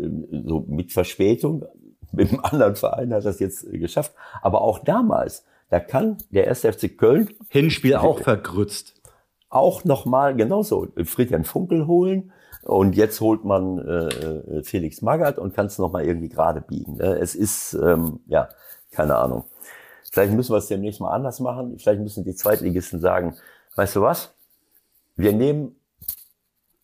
[0.45, 1.65] so mit Verspätung,
[2.11, 4.13] mit einem anderen Verein hat das jetzt äh, geschafft.
[4.41, 8.95] Aber auch damals, da kann der erste FC Köln Hinspiel auch vergrützt.
[9.49, 12.31] Auch nochmal genauso Friedhelm Funkel holen.
[12.63, 16.97] Und jetzt holt man äh, äh Felix Magath und kann es nochmal irgendwie gerade biegen.
[16.97, 17.17] Ne?
[17.19, 18.49] Es ist, ähm, ja,
[18.91, 19.45] keine Ahnung.
[20.11, 21.77] Vielleicht müssen wir es demnächst mal anders machen.
[21.77, 23.35] Vielleicht müssen die Zweitligisten sagen,
[23.75, 24.33] weißt du was?
[25.15, 25.75] Wir nehmen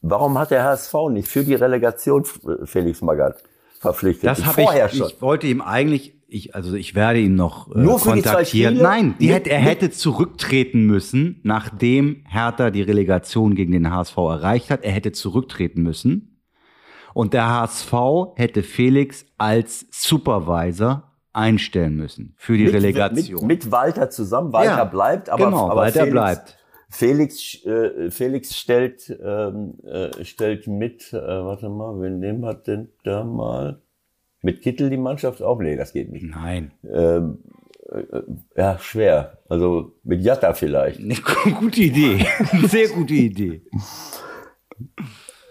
[0.08, 2.24] Warum hat der HSV nicht für die Relegation
[2.66, 3.44] Felix Magath
[3.80, 4.26] verpflichtet?
[4.26, 5.08] Das habe ich, schon.
[5.08, 8.76] ich wollte ihm eigentlich, ich, also ich werde ihn noch äh, Nur für kontaktieren.
[8.76, 14.16] Die Nein, die hätte, er hätte zurücktreten müssen, nachdem Hertha die Relegation gegen den HSV
[14.18, 14.84] erreicht hat.
[14.84, 16.40] Er hätte zurücktreten müssen.
[17.16, 17.94] Und der HSV
[18.36, 23.46] hätte Felix als Supervisor einstellen müssen für die mit, Relegation.
[23.46, 24.54] Mit, mit, Walter zusammen.
[24.54, 26.58] Walter ja, bleibt, aber, genau, aber Walter Felix, bleibt.
[26.90, 32.90] Felix, äh, Felix stellt, ähm, äh, stellt mit, äh, warte mal, wen nehmen wir denn
[33.04, 33.82] da mal?
[34.42, 35.60] Mit Kittel die Mannschaft auf?
[35.60, 36.24] Nee, das geht nicht.
[36.24, 36.72] Nein.
[36.90, 37.40] Ähm,
[37.90, 38.22] äh,
[38.56, 39.40] ja, schwer.
[39.50, 41.00] Also mit Jatta vielleicht.
[41.00, 41.16] Eine
[41.60, 42.26] gute Idee.
[42.68, 43.62] Sehr gute Idee.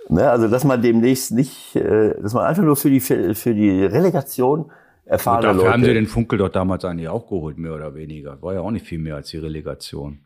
[0.08, 3.84] Ne, also, dass man demnächst nicht, äh, dass man einfach nur für die, für die
[3.84, 4.70] Relegation
[5.04, 5.72] erfahrene Gut, dafür Leute...
[5.72, 8.40] haben sie den Funkel dort damals eigentlich auch geholt, mehr oder weniger.
[8.42, 10.20] War ja auch nicht viel mehr als die Relegation.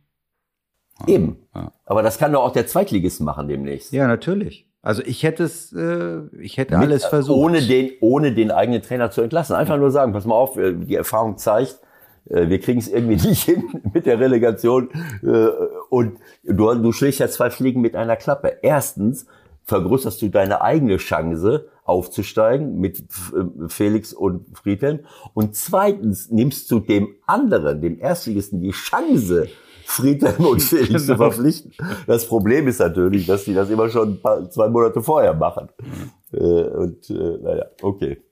[1.06, 1.36] Eben.
[1.54, 1.72] Ja.
[1.84, 3.92] Aber das kann doch auch der Zweitligist machen demnächst.
[3.92, 4.68] Ja, natürlich.
[4.82, 7.38] Also ich hätte es, äh, ich hätte Mit, alles versucht.
[7.38, 9.54] Ohne den, ohne den eigenen Trainer zu entlassen.
[9.54, 9.80] Einfach ja.
[9.80, 11.80] nur sagen, pass mal auf, äh, die Erfahrung zeigt,
[12.28, 14.90] äh, wir kriegen es irgendwie nicht hin mit der Relegation.
[15.22, 15.48] Äh,
[15.90, 18.58] und du, du schlägst ja zwei Fliegen mit einer Klappe.
[18.62, 19.26] Erstens
[19.68, 25.00] vergrößerst du deine eigene Chance aufzusteigen mit äh, Felix und Friedhelm.
[25.34, 29.48] Und zweitens nimmst du dem anderen, dem Erstligisten, die Chance,
[29.84, 30.98] Friedhelm und Felix genau.
[31.00, 31.72] zu verpflichten.
[32.06, 35.68] Das Problem ist natürlich, dass die das immer schon paar, zwei Monate vorher machen.
[35.80, 36.40] Mhm.
[36.40, 38.22] und äh, naja, okay.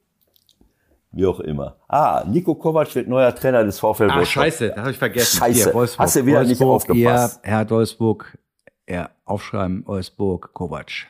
[1.12, 1.76] Wie auch immer.
[1.88, 4.12] Ah, Nico Kovac wird neuer Trainer des VfL Wolfsburg.
[4.16, 5.38] Ah, scheiße, da habe ich vergessen.
[5.38, 7.40] Scheiße, Hier, hast du wieder Wolfsburg, nicht aufgepasst.
[7.42, 8.38] Ja, Herr Wolfsburg,
[8.88, 11.06] ja, aufschreiben, Wolfsburg, Kovac.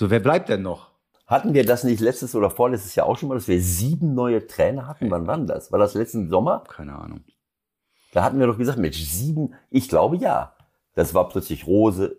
[0.00, 0.92] So, wer bleibt denn noch?
[1.26, 4.46] Hatten wir das nicht letztes oder vorletztes Jahr auch schon mal, dass wir sieben neue
[4.46, 5.10] Trainer hatten?
[5.10, 5.72] Wann war das?
[5.72, 6.64] War das letzten Sommer?
[6.66, 7.20] Keine Ahnung.
[8.14, 10.54] Da hatten wir doch gesagt, Mensch, sieben, ich glaube ja.
[10.94, 12.16] Das war plötzlich Rose.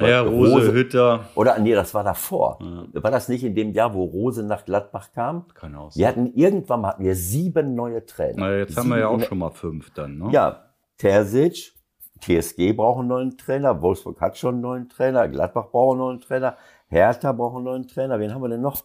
[0.00, 1.28] Ja, Rose, Rose Hütter.
[1.34, 2.58] Oder nee, das war davor.
[2.62, 3.02] Ja.
[3.02, 5.48] War das nicht in dem Jahr, wo Rose nach Gladbach kam?
[5.48, 6.00] Kann auch sein.
[6.00, 8.36] Wir hatten irgendwann hatten wir sieben neue Trainer.
[8.38, 10.30] Na, jetzt sieben haben wir ja auch schon mal fünf dann, ne?
[10.32, 10.64] Ja,
[10.96, 11.74] Terzic,
[12.22, 16.20] TSG braucht einen neuen Trainer, Wolfsburg hat schon einen neuen Trainer, Gladbach braucht einen neuen
[16.20, 16.56] Trainer,
[16.92, 18.20] Hertha braucht einen neuen Trainer.
[18.20, 18.84] Wen haben wir denn noch?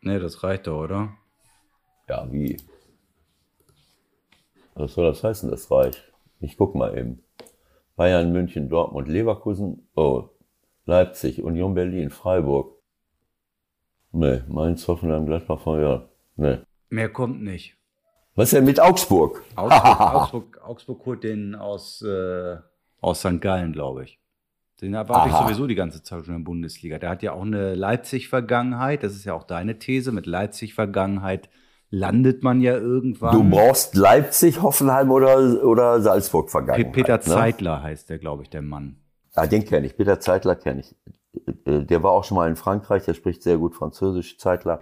[0.00, 1.10] Nee, das reicht doch, oder?
[2.08, 2.56] Ja, wie?
[4.74, 6.12] Was soll das heißen, das reicht?
[6.40, 7.22] Ich guck mal eben.
[7.94, 10.30] Bayern, München, Dortmund, Leverkusen, oh,
[10.84, 12.74] Leipzig, Union Berlin, Freiburg.
[14.10, 16.58] Nee, Mainz, Hoffenheim, Gladbach, ja, nee.
[16.88, 17.76] Mehr kommt nicht.
[18.34, 19.44] Was ist denn mit Augsburg?
[19.54, 22.56] Augsburg, Augsburg, Augsburg holt den aus, äh,
[23.00, 23.40] aus St.
[23.40, 24.18] Gallen, glaube ich.
[24.80, 26.98] Den erwarte ich sowieso die ganze Zeit schon in der Bundesliga.
[26.98, 29.02] Der hat ja auch eine Leipzig-Vergangenheit.
[29.02, 30.12] Das ist ja auch deine These.
[30.12, 31.48] Mit Leipzig-Vergangenheit
[31.90, 33.34] landet man ja irgendwann.
[33.34, 36.92] Du brauchst Leipzig, Hoffenheim oder, oder Salzburg Vergangenheit.
[36.92, 37.20] Peter ne?
[37.20, 38.96] Zeitler heißt der, glaube ich, der Mann.
[39.34, 39.96] Ah, den kenne ich.
[39.96, 40.94] Peter Zeitler kenne ich.
[41.64, 44.80] Äh, der war auch schon mal in Frankreich, der spricht sehr gut Französisch, Zeitler.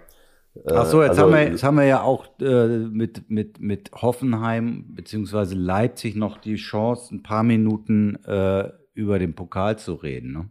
[0.55, 3.59] Äh, Ach so, jetzt, also, haben wir, jetzt haben wir ja auch äh, mit, mit,
[3.59, 9.93] mit Hoffenheim beziehungsweise Leipzig noch die Chance, ein paar Minuten äh, über den Pokal zu
[9.93, 10.33] reden.
[10.33, 10.49] Ne?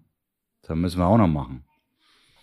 [0.63, 1.65] Das müssen wir auch noch machen.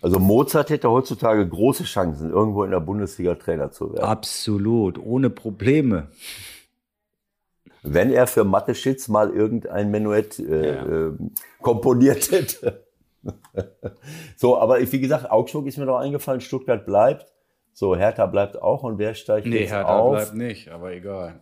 [0.02, 4.04] Also Mozart hätte heutzutage große Chancen, irgendwo in der Bundesliga Trainer zu werden.
[4.04, 6.08] Absolut, ohne Probleme.
[7.82, 11.06] Wenn er für Mathe Schitz mal irgendein Menuett äh, ja.
[11.08, 11.12] äh,
[11.62, 12.84] komponiert hätte.
[14.36, 17.32] so, aber wie gesagt, Augsburg ist mir noch eingefallen, Stuttgart bleibt.
[17.72, 20.12] So, Hertha bleibt auch und wer steigt nee, jetzt Hertha auf?
[20.12, 21.40] Nee, Hertha bleibt nicht, aber egal.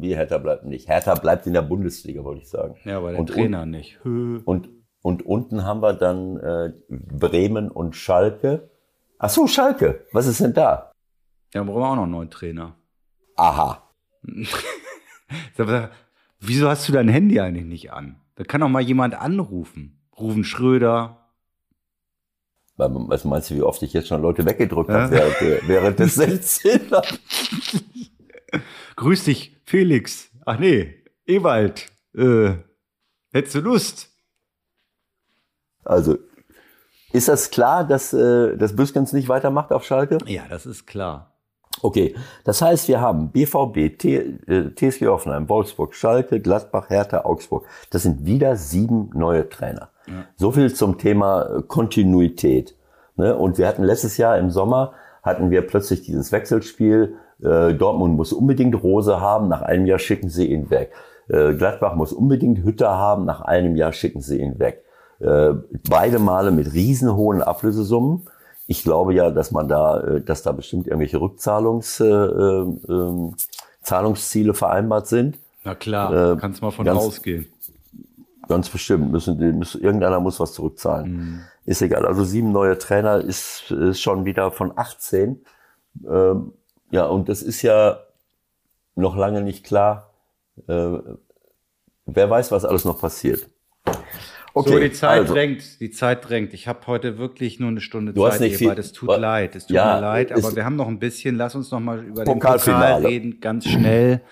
[0.00, 0.88] Wie Hertha bleibt nicht.
[0.88, 2.76] Hertha bleibt in der Bundesliga, wollte ich sagen.
[2.84, 3.98] Ja, aber der und Trainer un nicht.
[4.04, 4.68] Und,
[5.02, 8.70] und unten haben wir dann äh, Bremen und Schalke.
[9.18, 10.06] Ach so, Schalke.
[10.12, 10.92] Was ist denn da?
[11.54, 12.76] Ja, brauchen wir auch noch einen neuen Trainer.
[13.36, 13.82] Aha.
[16.40, 18.16] Wieso hast du dein Handy eigentlich nicht an?
[18.36, 20.00] Da kann doch mal jemand anrufen.
[20.18, 21.16] Rufen Schröder.
[22.76, 25.02] Was meinst du, wie oft ich jetzt schon Leute weggedrückt ja?
[25.02, 26.80] habe während, während des 16
[28.96, 30.30] Grüß dich, Felix.
[30.46, 30.94] Ach nee,
[31.26, 31.86] Ewald.
[32.16, 32.54] Äh,
[33.32, 34.10] hättest du Lust?
[35.84, 36.18] Also,
[37.12, 40.18] ist das klar, dass, äh, dass Büskens nicht weitermacht auf Schalke?
[40.26, 41.30] Ja, das ist klar.
[41.82, 47.64] Okay, das heißt, wir haben BVB, T, äh, TSG Hoffenheim, Wolfsburg, Schalke, Gladbach, Hertha, Augsburg.
[47.90, 49.90] Das sind wieder sieben neue Trainer.
[50.06, 50.24] Ja.
[50.36, 52.76] So viel zum Thema äh, Kontinuität.
[53.16, 53.36] Ne?
[53.36, 54.92] Und wir hatten letztes Jahr im Sommer,
[55.22, 57.16] hatten wir plötzlich dieses Wechselspiel.
[57.42, 60.92] Äh, Dortmund muss unbedingt Rose haben, nach einem Jahr schicken sie ihn weg.
[61.28, 64.84] Äh, Gladbach muss unbedingt Hütter haben, nach einem Jahr schicken sie ihn weg.
[65.20, 65.54] Äh,
[65.88, 68.26] beide Male mit riesenhohen Ablösesummen.
[68.66, 73.32] Ich glaube ja, dass man da, äh, dass da bestimmt irgendwelche Rückzahlungs, äh, äh,
[73.82, 75.38] Zahlungsziele vereinbart sind.
[75.64, 77.46] Na klar, äh, kannst mal von ganz, ausgehen.
[78.48, 81.12] Ganz bestimmt müssen, müssen irgendeiner muss was zurückzahlen.
[81.12, 81.40] Mhm.
[81.66, 82.06] Ist egal.
[82.06, 85.40] Also sieben neue Trainer ist, ist schon wieder von 18.
[86.08, 86.52] Ähm,
[86.90, 88.00] ja, und das ist ja
[88.94, 90.10] noch lange nicht klar.
[90.66, 90.98] Äh,
[92.06, 93.48] wer weiß, was alles noch passiert.
[94.52, 95.34] Okay, so, die Zeit also.
[95.34, 96.54] drängt, die Zeit drängt.
[96.54, 99.54] Ich habe heute wirklich nur eine Stunde du Zeit, hast nicht viel, es tut leid,
[99.54, 102.04] es tut ja, mir leid, aber wir haben noch ein bisschen, lass uns noch mal
[102.04, 104.22] über den Pokal reden, ganz schnell.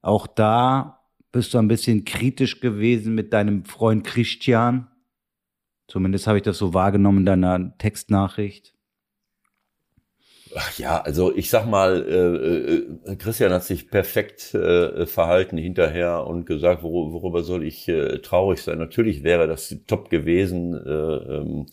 [0.00, 1.00] Auch da
[1.32, 4.88] bist du ein bisschen kritisch gewesen mit deinem Freund Christian.
[5.86, 8.71] Zumindest habe ich das so wahrgenommen in deiner Textnachricht.
[10.76, 16.44] Ja, also ich sag mal, äh, äh, Christian hat sich perfekt äh, verhalten hinterher und
[16.44, 18.78] gesagt, wor worüber soll ich äh, traurig sein?
[18.78, 21.66] Natürlich wäre das top gewesen, äh, ähm,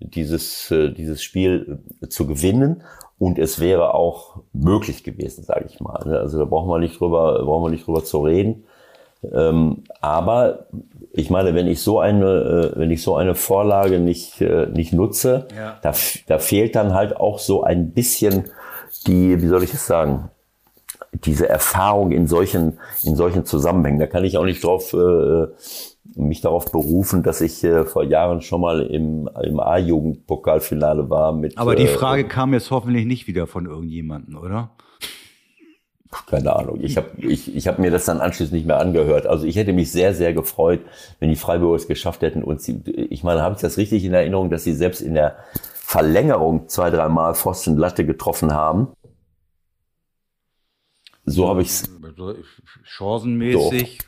[0.00, 2.82] dieses, äh, dieses Spiel äh, zu gewinnen
[3.18, 6.02] und es wäre auch möglich gewesen, sage ich mal.
[6.18, 8.64] Also da brauchen wir nicht drüber, brauchen wir nicht drüber zu reden.
[9.32, 10.66] Ähm, aber
[11.12, 14.92] ich meine, wenn ich so eine, äh, wenn ich so eine Vorlage nicht, äh, nicht
[14.92, 15.78] nutze, ja.
[15.82, 15.92] da,
[16.26, 18.44] da fehlt dann halt auch so ein bisschen
[19.06, 20.30] die, wie soll ich es sagen,
[21.12, 23.98] diese Erfahrung in solchen, in solchen Zusammenhängen.
[23.98, 25.46] Da kann ich auch nicht drauf, äh,
[26.14, 31.58] mich darauf berufen, dass ich äh, vor Jahren schon mal im, im A-Jugend-Pokalfinale war mit.
[31.58, 34.70] Aber die äh, Frage äh, kam jetzt hoffentlich nicht wieder von irgendjemanden, oder?
[36.26, 36.80] Keine Ahnung.
[36.80, 39.26] Ich habe ich, ich hab mir das dann anschließend nicht mehr angehört.
[39.26, 40.80] Also ich hätte mich sehr, sehr gefreut,
[41.20, 42.42] wenn die Freiburger es geschafft hätten.
[42.42, 45.36] Und sie, ich meine, habe ich das richtig in Erinnerung, dass sie selbst in der
[45.74, 48.88] Verlängerung zwei, dreimal Pfosten Latte getroffen haben?
[51.24, 51.84] So habe ich es.
[52.82, 54.00] Chancenmäßig.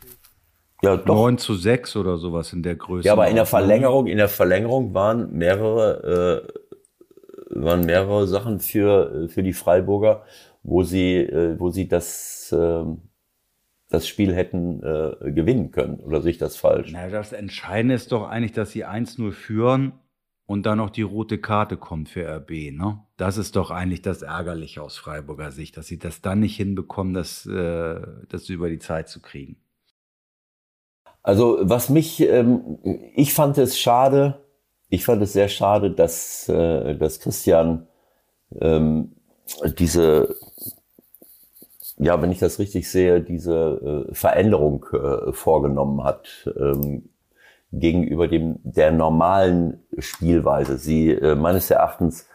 [0.83, 1.15] Ja, doch.
[1.15, 3.07] 9 zu 6 oder sowas in der Größe.
[3.07, 6.45] Ja, aber in der Verlängerung, in der Verlängerung waren mehrere,
[7.53, 10.25] äh, waren mehrere Sachen für, für die Freiburger,
[10.69, 12.85] wo sie, äh, wo sie das, äh,
[13.89, 16.01] das Spiel hätten äh, gewinnen können.
[16.01, 16.91] Oder sehe ich das falsch?
[16.93, 19.93] Na, das Entscheidende ist doch eigentlich, dass sie 1-0 führen
[20.47, 22.73] und dann noch die rote Karte kommt für RB.
[22.73, 23.01] Ne?
[23.17, 27.15] Das ist doch eigentlich das Ärgerliche aus Freiburger Sicht, dass sie das dann nicht hinbekommen,
[27.15, 29.57] das, äh, das über die Zeit zu kriegen.
[31.23, 32.79] Also was mich, ähm,
[33.15, 34.45] ich fand es schade,
[34.89, 37.87] ich fand es sehr schade, dass, äh, dass Christian
[38.59, 39.18] ähm,
[39.79, 40.37] diese,
[41.97, 46.51] ja, wenn ich das richtig sehe, diese äh, Veränderung äh, vorgenommen hat.
[46.59, 47.09] Ähm,
[47.73, 50.79] gegenüber dem der normalen Spielweise.
[50.79, 52.27] Sie äh, meines Erachtens,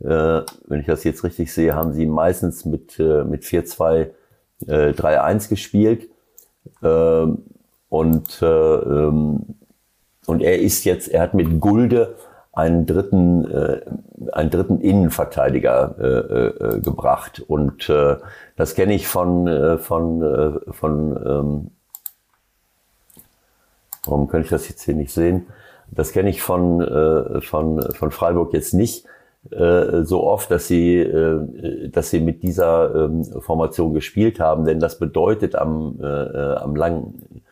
[0.00, 4.10] äh, wenn ich das jetzt richtig sehe, haben sie meistens mit äh, mit 4-2
[4.66, 6.08] äh, 3-1 gespielt
[6.82, 7.26] äh,
[7.88, 9.44] und äh, ähm,
[10.26, 12.16] und er ist jetzt, er hat mit Gulde
[12.52, 13.80] einen dritten, äh,
[14.32, 17.40] einen dritten Innenverteidiger äh, äh, gebracht.
[17.40, 18.16] Und äh,
[18.56, 21.70] das kenne ich von, äh, von, äh, von ähm,
[24.04, 25.46] Warum kann ich das jetzt hier nicht sehen?
[25.90, 29.04] Das kenne ich von, äh, von, von Freiburg jetzt nicht
[29.50, 34.80] äh, so oft, dass sie, äh, dass sie mit dieser ähm, Formation gespielt haben, denn
[34.80, 37.42] das bedeutet am, äh, am, langen,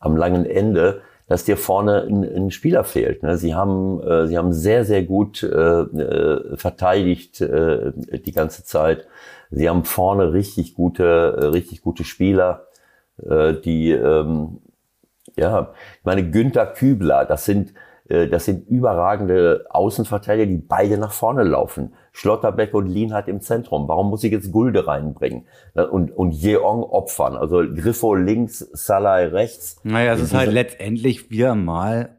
[0.00, 3.22] am langen Ende, dass dir vorne ein, ein Spieler fehlt.
[3.22, 3.36] Ne?
[3.36, 9.06] Sie haben, äh, sie haben sehr, sehr gut äh, äh, verteidigt äh, die ganze Zeit.
[9.50, 12.66] Sie haben vorne richtig gute, äh, richtig gute Spieler,
[13.22, 14.58] äh, die, ähm,
[15.36, 17.74] ja, ich meine, Günther Kübler, das sind,
[18.08, 21.92] äh, das sind überragende Außenverteidiger, die beide nach vorne laufen.
[22.18, 23.86] Schlotterbeck und Lienhardt im Zentrum.
[23.86, 25.46] Warum muss ich jetzt Gulde reinbringen?
[25.74, 27.36] Und, und Jeong opfern.
[27.36, 29.78] Also Griffo links, Salai rechts.
[29.84, 32.18] Naja, es ist halt letztendlich wieder mal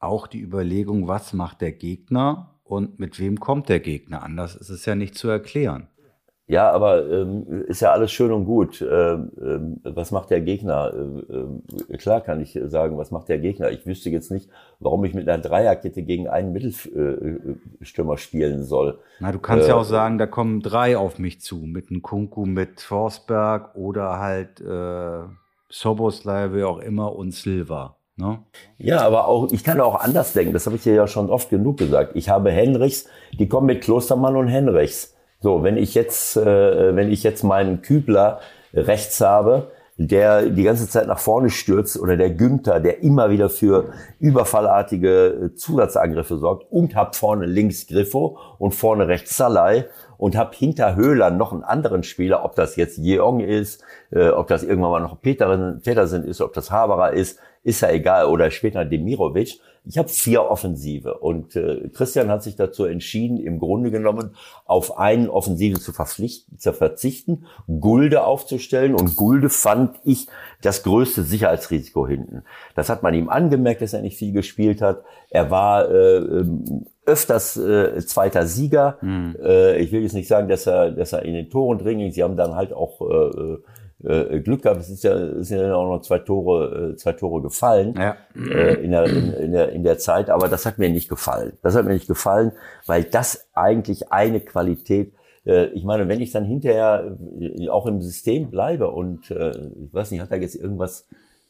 [0.00, 4.22] auch die Überlegung, was macht der Gegner und mit wem kommt der Gegner.
[4.22, 5.88] Anders ist es ja nicht zu erklären.
[6.46, 8.82] Ja, aber ähm, ist ja alles schön und gut.
[8.82, 10.92] Ähm, ähm, was macht der Gegner?
[10.94, 13.70] Ähm, äh, klar kann ich sagen, was macht der Gegner?
[13.70, 18.98] Ich wüsste jetzt nicht, warum ich mit einer Dreierkette gegen einen Mittelstürmer spielen soll.
[19.20, 22.02] Na, du kannst äh, ja auch sagen, da kommen drei auf mich zu, mit einem
[22.02, 25.26] Kunku, mit Forsberg oder halt äh,
[25.70, 27.96] Soboslai, wie auch immer, und Silva.
[28.16, 28.38] Ne?
[28.76, 30.52] Ja, aber auch, ich kann auch anders denken.
[30.52, 32.12] Das habe ich dir ja schon oft genug gesagt.
[32.14, 35.13] Ich habe Henrichs, die kommen mit Klostermann und Henrichs.
[35.44, 38.40] So, wenn ich jetzt, äh, wenn ich jetzt meinen Kübler
[38.72, 43.50] rechts habe, der die ganze Zeit nach vorne stürzt oder der Günther, der immer wieder
[43.50, 49.84] für überfallartige Zusatzangriffe sorgt und hab vorne links Griffo und vorne rechts Salai
[50.16, 54.46] und hab hinter Höhler noch einen anderen Spieler, ob das jetzt Jeong ist, äh, ob
[54.46, 58.50] das irgendwann mal noch Petersen, Petersen ist, ob das Haberer ist, ist ja egal, oder
[58.50, 59.60] später Demirovic.
[59.86, 64.98] Ich habe vier Offensive und äh, Christian hat sich dazu entschieden, im Grunde genommen auf
[64.98, 67.44] einen Offensive zu verpflichten, zu verzichten,
[67.80, 70.26] Gulde aufzustellen und Gulde fand ich
[70.62, 72.44] das größte Sicherheitsrisiko hinten.
[72.74, 75.04] Das hat man ihm angemerkt, dass er nicht viel gespielt hat.
[75.28, 78.96] Er war äh, ähm, öfters äh, zweiter Sieger.
[79.02, 79.36] Mhm.
[79.42, 82.14] Äh, ich will jetzt nicht sagen, dass er, dass er in den Toren dringend.
[82.14, 83.58] Sie haben dann halt auch äh,
[84.02, 84.80] äh, Glück gehabt.
[84.80, 88.16] Es ist ja, es sind ja auch noch zwei Tore, äh, zwei Tore gefallen ja.
[88.34, 90.30] äh, in, der, in, in, der, in der Zeit.
[90.30, 91.52] Aber das hat mir nicht gefallen.
[91.62, 92.52] Das hat mir nicht gefallen,
[92.86, 95.12] weil das eigentlich eine Qualität
[95.46, 99.92] äh, ich meine, wenn ich dann hinterher äh, auch im System bleibe und äh, ich
[99.92, 101.06] weiß nicht, hat da jetzt irgendwas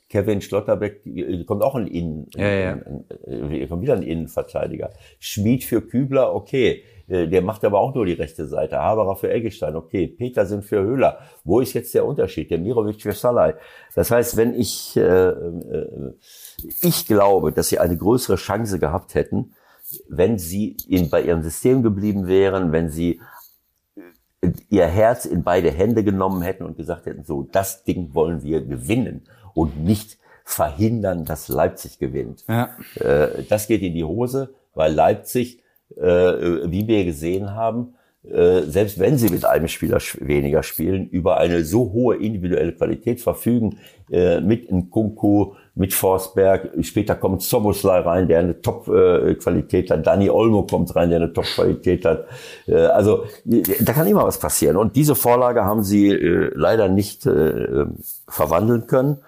[0.09, 1.03] Kevin Schlotterbeck
[1.47, 2.73] kommt auch ein Innen, ja, ja.
[2.73, 4.91] Ein, ein, kommt wieder ein Innenverteidiger.
[5.19, 6.85] Schmied für Kübler, okay.
[7.09, 8.79] Äh, der macht aber auch nur die rechte Seite.
[8.79, 10.07] Haberer für Eggestein, okay.
[10.07, 11.19] Peter sind für Höhler.
[11.45, 12.51] Wo ist jetzt der Unterschied?
[12.51, 13.55] Der Mirovic für Salai.
[13.95, 16.15] Das heißt, wenn ich, äh, äh,
[16.83, 19.55] ich glaube, dass sie eine größere Chance gehabt hätten,
[20.09, 23.21] wenn sie in, bei ihrem System geblieben wären, wenn sie
[24.41, 28.43] äh, ihr Herz in beide Hände genommen hätten und gesagt hätten, so, das Ding wollen
[28.43, 32.45] wir gewinnen und nicht verhindern, dass Leipzig gewinnt.
[32.49, 32.71] Ja.
[32.97, 35.64] Äh, das geht in die Hose, weil Leipzig
[35.97, 37.95] wie wir gesehen haben,
[38.31, 43.21] äh, selbst wenn sie mit einem Spieler weniger spielen, über eine so hohe individuelle Qualität
[43.21, 43.79] verfügen,
[44.11, 50.63] äh, mit Nkunku, mit Forsberg, später kommt Soboslai rein, der eine Top-Qualität hat, Dani Olmo
[50.63, 52.25] kommt rein, der eine Top-Qualität hat.
[52.67, 54.79] Äh, also da kann immer was passieren.
[54.79, 56.09] Und diese Vorlage haben sie
[56.55, 57.29] leider nicht
[58.29, 59.19] verwandeln können,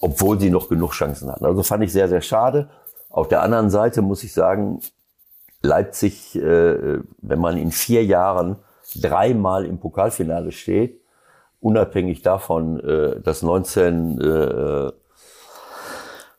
[0.00, 1.44] obwohl sie noch genug Chancen hatten.
[1.44, 2.68] Also fand ich sehr, sehr schade.
[3.10, 4.80] Auf der anderen Seite muss ich sagen,
[5.62, 8.56] Leipzig, äh, wenn man in vier Jahren
[8.94, 11.00] dreimal im Pokalfinale steht,
[11.60, 14.92] unabhängig davon, äh, dass 19 äh,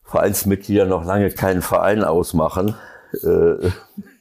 [0.04, 2.76] Vereinsmitglieder noch lange keinen Verein ausmachen,
[3.24, 3.70] äh,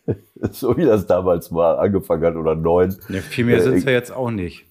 [0.50, 2.96] so wie das damals mal angefangen hat, oder neun.
[3.08, 4.66] Ja, viel mehr sind es ja jetzt auch nicht.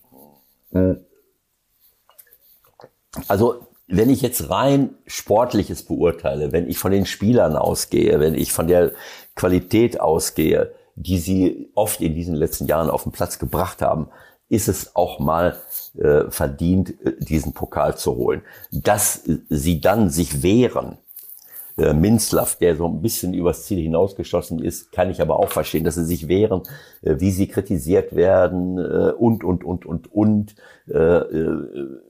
[3.27, 8.51] Also wenn ich jetzt rein Sportliches beurteile, wenn ich von den Spielern ausgehe, wenn ich
[8.51, 8.91] von der
[9.35, 14.09] Qualität ausgehe, die sie oft in diesen letzten Jahren auf den Platz gebracht haben,
[14.49, 15.57] ist es auch mal
[15.97, 18.41] äh, verdient, äh, diesen Pokal zu holen.
[18.71, 20.97] Dass sie dann sich wehren,
[21.77, 25.83] äh, Minzlaff, der so ein bisschen übers Ziel hinausgeschossen ist, kann ich aber auch verstehen,
[25.83, 26.63] dass sie sich wehren,
[27.01, 30.55] äh, wie sie kritisiert werden äh, und, und, und, und, und.
[30.89, 32.06] Äh, äh,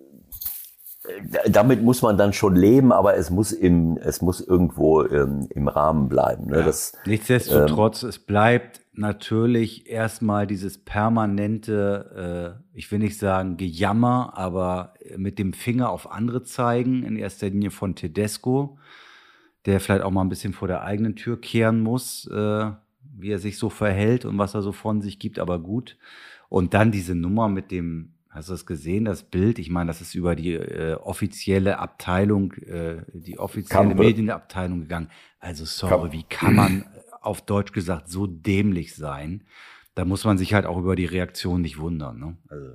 [1.47, 5.67] damit muss man dann schon leben, aber es muss im, es muss irgendwo ähm, im
[5.67, 6.47] Rahmen bleiben.
[6.47, 6.59] Ne?
[6.59, 6.65] Ja.
[6.65, 14.33] Das, Nichtsdestotrotz, ähm, es bleibt natürlich erstmal dieses permanente, äh, ich will nicht sagen Gejammer,
[14.35, 18.77] aber mit dem Finger auf andere zeigen, in erster Linie von Tedesco,
[19.65, 23.39] der vielleicht auch mal ein bisschen vor der eigenen Tür kehren muss, äh, wie er
[23.39, 25.97] sich so verhält und was er so von sich gibt, aber gut.
[26.49, 29.57] Und dann diese Nummer mit dem Hast du das gesehen, das Bild?
[29.57, 34.03] Ich meine, das ist über die äh, offizielle Abteilung, äh, die offizielle Kampe.
[34.03, 35.09] Medienabteilung gegangen.
[35.39, 36.85] Also sorry, Kamp wie kann man
[37.21, 39.43] auf Deutsch gesagt so dämlich sein?
[39.95, 42.19] Da muss man sich halt auch über die Reaktion nicht wundern.
[42.19, 42.37] Ne?
[42.47, 42.73] Also.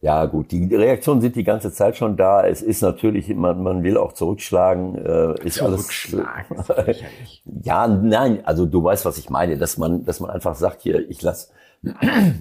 [0.00, 2.46] Ja, gut, die Reaktionen sind die ganze Zeit schon da.
[2.46, 5.04] Es ist natürlich, man, man will auch zurückschlagen.
[5.04, 7.00] Äh, ist zurückschlagen, alles.
[7.44, 11.10] ja, nein, also du weißt, was ich meine, dass man, dass man einfach sagt, hier,
[11.10, 11.50] ich lass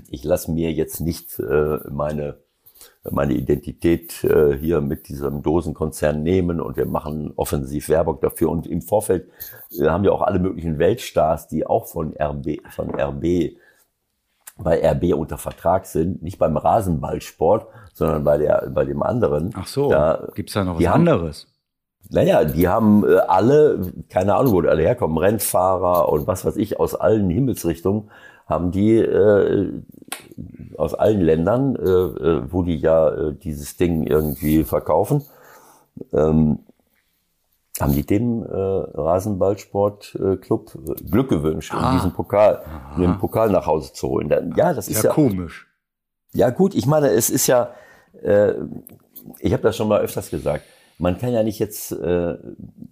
[0.10, 2.38] ich lasse mir jetzt nicht äh, meine
[3.12, 8.50] meine Identität äh, hier mit diesem Dosenkonzern nehmen und wir machen offensiv Werbung dafür.
[8.50, 9.30] Und im Vorfeld
[9.72, 13.58] äh, haben wir auch alle möglichen Weltstars, die auch von RB, von RB
[14.58, 19.52] bei RB unter Vertrag sind, nicht beim Rasenballsport, sondern bei der bei dem anderen.
[19.56, 21.48] Ach so, da, gibt's da noch was haben, anderes?
[22.10, 26.56] Naja, die haben äh, alle, keine Ahnung, wo die alle herkommen, Rennfahrer und was weiß
[26.56, 28.10] ich, aus allen Himmelsrichtungen
[28.46, 29.72] haben die äh,
[30.78, 35.24] aus allen Ländern, äh, äh, wo die ja äh, dieses Ding irgendwie verkaufen,
[36.14, 36.60] ähm,
[37.80, 41.89] haben die dem äh, Rasenballsportclub äh, Glück gewünscht, ah.
[41.89, 42.62] um diesen Pokal,
[42.96, 44.30] um den Pokal nach Hause zu holen.
[44.30, 45.68] Dann, ja, das ist ja, ja komisch.
[46.34, 47.72] Ja gut, ich meine, es ist ja,
[48.22, 48.54] äh,
[49.39, 50.64] ich habe das schon mal öfters gesagt,
[50.98, 52.38] man kann ja nicht jetzt äh,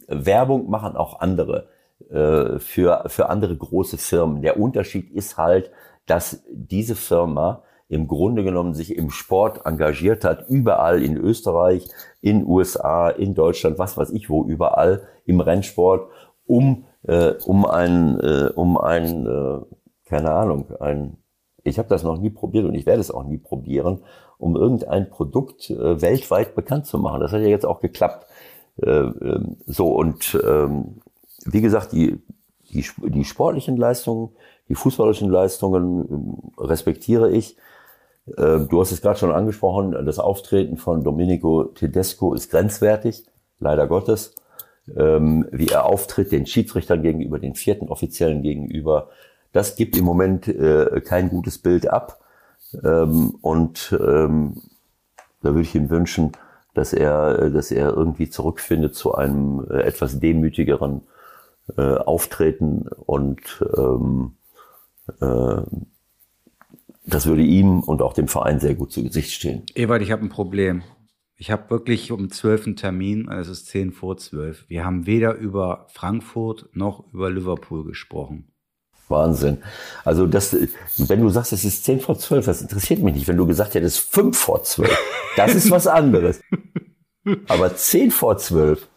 [0.08, 1.68] Werbung machen, auch andere.
[2.10, 4.42] Äh, für, für andere große Firmen.
[4.42, 5.72] Der Unterschied ist halt,
[6.06, 11.88] dass diese Firma im Grunde genommen sich im Sport engagiert hat, überall in Österreich,
[12.22, 16.10] in USA, in Deutschland, was weiß ich wo, überall im Rennsport,
[16.46, 19.60] um, äh, um ein, äh, um ein äh,
[20.06, 21.18] keine Ahnung, ein,
[21.64, 24.04] ich habe das noch nie probiert und ich werde es auch nie probieren,
[24.38, 27.22] um irgendein Produkt äh, weltweit bekannt zu machen.
[27.22, 28.28] Das hat ja jetzt auch geklappt.
[28.82, 31.02] Äh, äh, so und ähm,
[31.46, 32.20] wie gesagt, die,
[32.70, 34.30] die, die sportlichen Leistungen,
[34.70, 37.58] die fußballischen Leistungen ähm, respektiere ich.
[38.38, 43.26] Ähm, du hast es gerade schon angesprochen, das Auftreten von Domenico Tedesco ist grenzwertig,
[43.60, 44.36] leider Gottes.
[44.98, 49.10] Ähm, wie er auftritt, den Schiedsrichtern gegenüber, den vierten Offiziellen gegenüber,
[49.54, 52.20] das gibt im Moment äh, kein gutes Bild ab.
[52.72, 53.92] Und
[55.44, 56.32] da würde ich ihm wünschen,
[56.74, 61.02] dass er, dass er irgendwie zurückfindet zu einem äh, etwas demütigeren
[61.78, 64.36] äh, auftreten und ähm,
[65.22, 65.62] äh,
[67.06, 69.64] das würde ihm und auch dem Verein sehr gut zu Gesicht stehen.
[69.76, 70.84] Ewald, ich habe ein Problem.
[71.36, 74.70] Ich habe wirklich um 12 einen Termin, es ist 10 vor 12.
[74.70, 78.54] Wir haben weder über Frankfurt noch über Liverpool gesprochen.
[79.10, 79.58] Wahnsinn.
[80.06, 80.56] Also das,
[80.98, 83.28] wenn du sagst, es ist 10 vor 12, das interessiert mich nicht.
[83.28, 84.98] Wenn du gesagt hättest 5 vor 12,
[85.36, 86.40] das ist was anderes.
[87.48, 88.88] Aber 10 vor 12.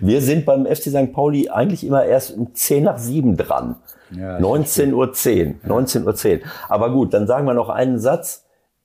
[0.00, 1.12] Wir sind beim FC St.
[1.12, 3.76] Pauli eigentlich immer erst um 10 nach 7 dran.
[4.10, 5.12] Ja, 19.10 Uhr.
[5.12, 6.46] 10, 19.10 Uhr.
[6.68, 8.44] Aber gut, dann sagen wir noch einen Satz.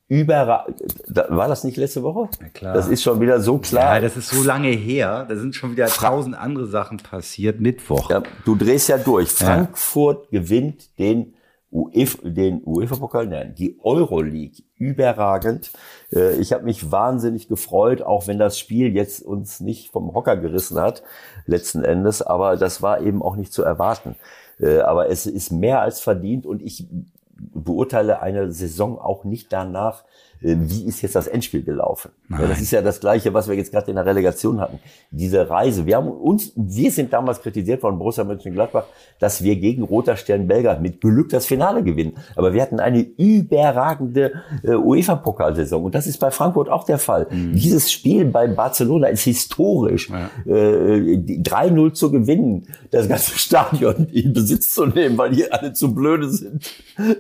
[0.09, 0.65] Über,
[1.07, 2.29] war das nicht letzte Woche?
[2.39, 2.73] Ja, klar.
[2.73, 3.95] Das ist schon wieder so klar.
[3.95, 5.25] Ja, das ist so lange her.
[5.27, 7.61] Da sind schon wieder tausend andere Sachen passiert.
[7.61, 8.09] Mittwoch.
[8.09, 9.29] Ja, du drehst ja durch.
[9.29, 11.33] Frankfurt gewinnt den
[11.73, 15.71] UEFA, den UEFA-Pokal, nein, die Euroleague überragend.
[16.13, 20.37] Äh, ich habe mich wahnsinnig gefreut, auch wenn das Spiel jetzt uns nicht vom Hocker
[20.37, 21.03] gerissen hat,
[21.47, 24.15] letzten Endes, aber das war eben auch nicht zu erwarten.
[24.59, 26.87] Äh, aber es ist mehr als verdient und ich
[27.35, 30.03] beurteile eine Saison auch nicht danach,
[30.43, 32.11] wie ist jetzt das Endspiel gelaufen?
[32.29, 34.79] Ja, das ist ja das Gleiche, was wir jetzt gerade in der Relegation hatten.
[35.09, 35.85] Diese Reise.
[35.85, 38.83] Wir haben uns, wir sind damals kritisiert von Borussia Mönchengladbach,
[39.19, 42.17] dass wir gegen Roter Stern Belgrad mit Glück das Finale gewinnen.
[42.35, 44.33] Aber wir hatten eine überragende
[44.63, 45.85] äh, UEFA-Pokalsaison.
[45.85, 47.27] Und das ist bei Frankfurt auch der Fall.
[47.29, 47.55] Mhm.
[47.55, 50.09] Dieses Spiel bei Barcelona ist historisch.
[50.09, 50.29] Ja.
[50.45, 55.95] Äh, 3-0 zu gewinnen, das ganze Stadion in Besitz zu nehmen, weil die alle zu
[55.95, 56.69] blöde sind.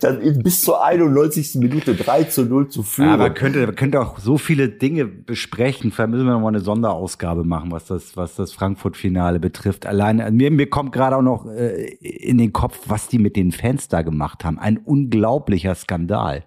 [0.00, 1.54] Dann bis zur 91 90.
[1.56, 3.08] Minute 3 zu 0 zu führen.
[3.08, 5.90] Ja, aber könnte, könnte auch so viele Dinge besprechen.
[5.90, 9.86] Vielleicht müssen wir noch mal eine Sonderausgabe machen, was das, was das Frankfurt-Finale betrifft.
[9.86, 13.52] Alleine, mir, mir kommt gerade auch noch äh, in den Kopf, was die mit den
[13.52, 14.58] Fans da gemacht haben.
[14.58, 16.44] Ein unglaublicher Skandal.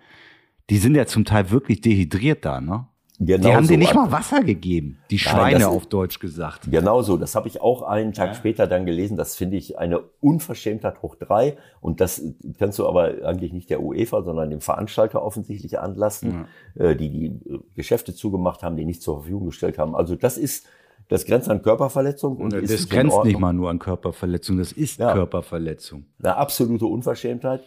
[0.70, 2.88] Die sind ja zum Teil wirklich dehydriert da, ne?
[3.20, 3.72] Genau die haben so.
[3.72, 6.70] dir nicht mal Wasser gegeben, die Schweine Nein, auf Deutsch gesagt.
[6.70, 8.34] Genau so, das habe ich auch einen Tag ja.
[8.34, 9.16] später dann gelesen.
[9.16, 11.58] Das finde ich eine Unverschämtheit hoch drei.
[11.80, 12.22] Und das
[12.60, 16.46] kannst du aber eigentlich nicht der UEFA, sondern dem Veranstalter offensichtlich anlassen,
[16.76, 16.90] ja.
[16.90, 19.96] Äh, die die äh, Geschäfte zugemacht haben, die nicht zur Verfügung gestellt haben.
[19.96, 20.68] Also das ist,
[21.08, 22.36] das grenzt an Körperverletzung.
[22.36, 25.14] Und das grenzt nicht mal nur an Körperverletzung, das ist ja.
[25.14, 26.06] Körperverletzung.
[26.20, 27.64] Eine absolute Unverschämtheit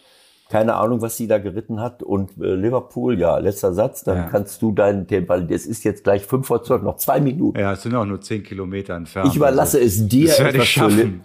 [0.48, 2.02] keine Ahnung, was sie da geritten hat.
[2.02, 4.22] Und äh, Liverpool, ja, letzter Satz, dann ja.
[4.24, 7.58] kannst du deinen Tempo, es ist jetzt gleich fünf vor zwölf, noch zwei Minuten.
[7.58, 9.28] Ja, es sind auch nur zehn Kilometer entfernt.
[9.28, 11.20] Ich überlasse also, es dir etwas zu,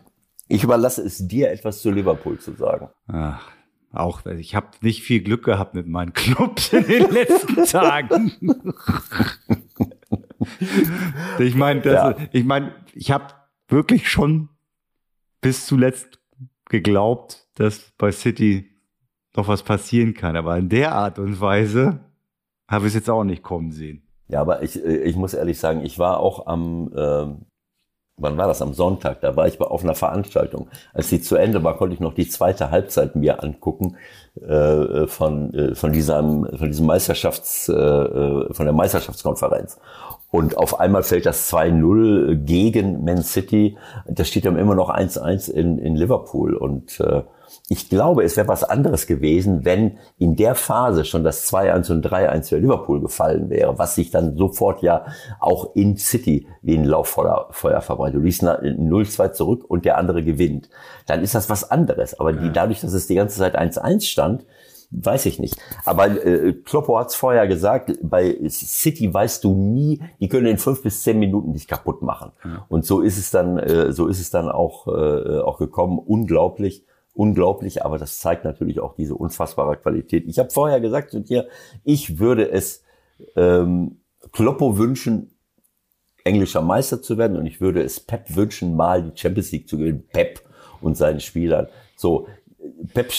[0.47, 2.89] ich überlasse es dir etwas zu Liverpool zu sagen.
[3.07, 3.49] Ach,
[3.93, 8.33] auch ich habe nicht viel Glück gehabt mit meinen Clubs in den letzten Tagen.
[11.39, 12.15] ich meine, ja.
[12.31, 13.33] ich meine, ich habe
[13.67, 14.49] wirklich schon
[15.41, 16.19] bis zuletzt
[16.69, 18.72] geglaubt, dass bei City
[19.35, 20.35] noch was passieren kann.
[20.35, 21.99] Aber in der Art und Weise
[22.67, 24.03] habe ich es jetzt auch nicht kommen sehen.
[24.27, 27.25] Ja, aber ich, äh, ich muss ehrlich sagen, ich war auch am, äh,
[28.17, 28.61] wann war das?
[28.61, 30.69] Am Sonntag, da war ich auf einer Veranstaltung.
[30.93, 33.97] Als sie zu Ende war, konnte ich noch die zweite Halbzeit mir angucken
[34.41, 39.79] äh, von, äh, von, diesem, von diesem Meisterschafts, äh, äh von der Meisterschaftskonferenz.
[40.31, 43.77] Und auf einmal fällt das 2-0 gegen Man City.
[44.07, 46.55] Das steht dann immer noch 1-1 in, in Liverpool.
[46.55, 47.21] Und äh,
[47.73, 52.05] ich glaube, es wäre was anderes gewesen, wenn in der Phase schon das 2-1 und
[52.05, 55.07] 3-1 für Liverpool gefallen wäre, was sich dann sofort ja
[55.39, 58.19] auch in City wie ein Lauffeuer verbreitet.
[58.19, 60.69] Du liest 0-2 zurück und der andere gewinnt.
[61.07, 62.19] Dann ist das was anderes.
[62.19, 64.45] Aber die, dadurch, dass es die ganze Zeit 1-1 stand,
[64.91, 65.57] weiß ich nicht.
[65.83, 70.59] Aber äh, Kloppo hat es vorher gesagt, bei City weißt du nie, die können in
[70.59, 72.33] fünf bis zehn Minuten dich kaputt machen.
[72.45, 72.67] Ja.
[72.69, 75.97] Und so ist es dann, äh, so ist es dann auch, äh, auch gekommen.
[75.97, 80.25] Unglaublich unglaublich, aber das zeigt natürlich auch diese unfassbare Qualität.
[80.27, 81.47] Ich habe vorher gesagt zu dir,
[81.83, 82.83] ich würde es
[83.35, 84.01] ähm,
[84.31, 85.37] Kloppo wünschen,
[86.23, 89.77] englischer Meister zu werden und ich würde es Pep wünschen, mal die Champions League zu
[89.77, 90.07] gewinnen.
[90.11, 90.41] Pep
[90.81, 91.67] und seinen Spielern.
[91.95, 92.27] So,
[92.93, 93.11] Pep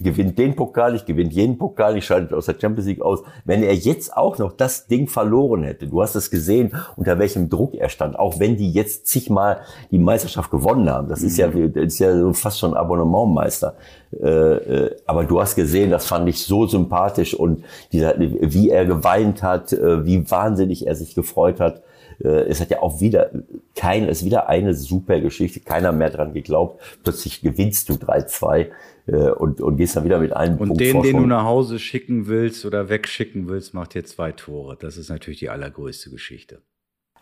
[0.00, 3.22] gewinnt den Pokal, ich gewinne jeden Pokal, ich schalte aus der Champions League aus.
[3.44, 7.48] Wenn er jetzt auch noch das Ding verloren hätte, du hast es gesehen, unter welchem
[7.48, 11.48] Druck er stand, auch wenn die jetzt zigmal die Meisterschaft gewonnen haben, das ist ja,
[11.48, 11.72] mhm.
[11.72, 13.76] das ist ja fast schon Abonnementmeister.
[14.20, 18.86] Äh, äh, aber du hast gesehen, das fand ich so sympathisch und dieser, wie er
[18.86, 21.82] geweint hat, äh, wie wahnsinnig er sich gefreut hat.
[22.18, 23.30] Es hat ja auch wieder
[23.74, 26.80] kein, es ist wieder eine super Geschichte, keiner mehr dran geglaubt.
[27.02, 28.70] Plötzlich gewinnst du 3-2
[29.06, 31.14] äh, und, und gehst dann wieder mit einem und Punkt den, Vorsprung.
[31.14, 34.76] den du nach Hause schicken willst oder wegschicken willst, macht dir zwei Tore.
[34.80, 36.62] Das ist natürlich die allergrößte Geschichte.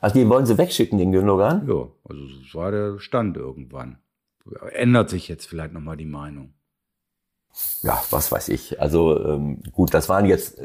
[0.00, 1.66] Also die wollen sie wegschicken, den Gündogan?
[1.68, 3.98] Ja, also das war der Stand irgendwann.
[4.72, 6.54] Ändert sich jetzt vielleicht nochmal die Meinung.
[7.82, 8.80] Ja, was weiß ich.
[8.80, 10.60] Also ähm, gut, das waren jetzt,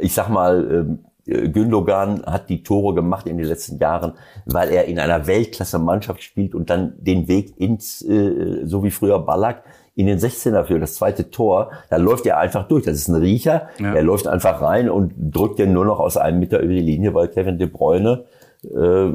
[0.00, 4.14] ich sag mal, ähm, Gündogan hat die Tore gemacht in den letzten Jahren,
[4.46, 9.18] weil er in einer Weltklasse-Mannschaft spielt und dann den Weg ins, äh, so wie früher
[9.20, 9.62] Ballack,
[9.94, 12.84] in den 16er für das zweite Tor, da läuft er einfach durch.
[12.84, 13.68] Das ist ein Riecher.
[13.78, 13.94] Ja.
[13.94, 17.12] Er läuft einfach rein und drückt den nur noch aus einem Meter über die Linie,
[17.12, 18.24] weil Kevin De Bruyne,
[18.64, 19.10] äh,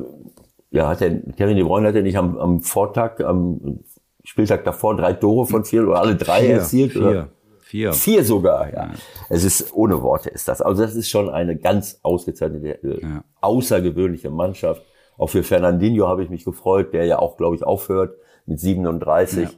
[0.72, 3.80] ja, hat der, Kevin De Bruyne hat er nicht am, am Vortag, am
[4.24, 6.92] Spieltag davor drei Tore von vier oder alle drei vier, erzielt?
[6.92, 7.02] Vier.
[7.02, 7.28] Oder?
[7.66, 7.94] Vier.
[7.94, 8.86] Vier sogar, ja.
[8.86, 8.92] ja.
[9.28, 10.62] Es ist, ohne Worte ist das.
[10.62, 13.24] Also das ist schon eine ganz ausgezeichnete, äh, ja.
[13.42, 14.84] außergewöhnliche Mannschaft.
[15.18, 19.44] Auch für Fernandinho habe ich mich gefreut, der ja auch, glaube ich, aufhört mit 37.
[19.46, 19.50] Ja.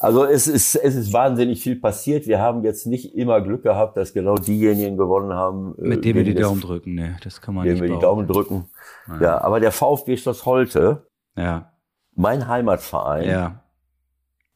[0.00, 2.26] Also es ist, es ist wahnsinnig viel passiert.
[2.26, 5.76] Wir haben jetzt nicht immer Glück gehabt, dass genau diejenigen gewonnen haben.
[5.78, 7.78] Äh, Mit denen wir die Daumen drücken, ne, das kann man nicht.
[7.78, 8.68] Denen wir die Daumen drücken.
[9.06, 9.22] Nein.
[9.22, 11.06] Ja, aber der VfB Schloss Holte,
[11.36, 11.70] ja.
[12.16, 13.64] mein Heimatverein, ja.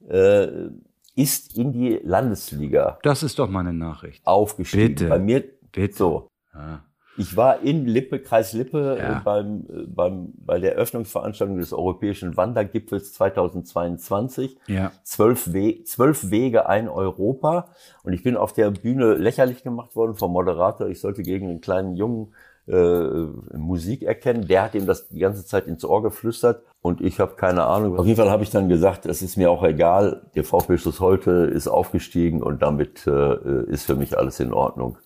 [0.09, 0.71] äh,
[1.19, 4.27] ist in die Landesliga Das ist doch mal eine Nachricht.
[4.27, 4.95] aufgestiegen.
[4.95, 5.09] Bitte.
[5.09, 5.97] Bei mir Bitte.
[5.97, 6.29] so.
[6.55, 6.85] Ja.
[7.21, 9.19] Ich war in Lippe, Kreis Lippe, Ja.
[9.19, 14.57] äh, beim, äh, beim, bei der Eröffnungsveranstaltung des Europäischen Wandergipfels 2022.
[14.69, 14.93] Ja.
[15.03, 17.69] Zwölf, We zwölf Wege, ein Europa.
[18.05, 20.87] Und ich bin auf der Bühne lächerlich gemacht worden vom Moderator.
[20.89, 22.33] Ich sollte gegen einen kleinen Jungen
[22.69, 24.47] äh, Musik erkennen.
[24.47, 26.63] Der hat ihm das die ganze Zeit ins Ohr geflüstert.
[26.81, 27.99] Und ich habe keine Ahnung.
[27.99, 30.31] Auf jeden Fall habe ich dann gesagt, es ist mir auch egal.
[30.35, 34.99] Der VfB Schluss heute ist aufgestiegen und damit äh, ist für mich alles in Ordnung.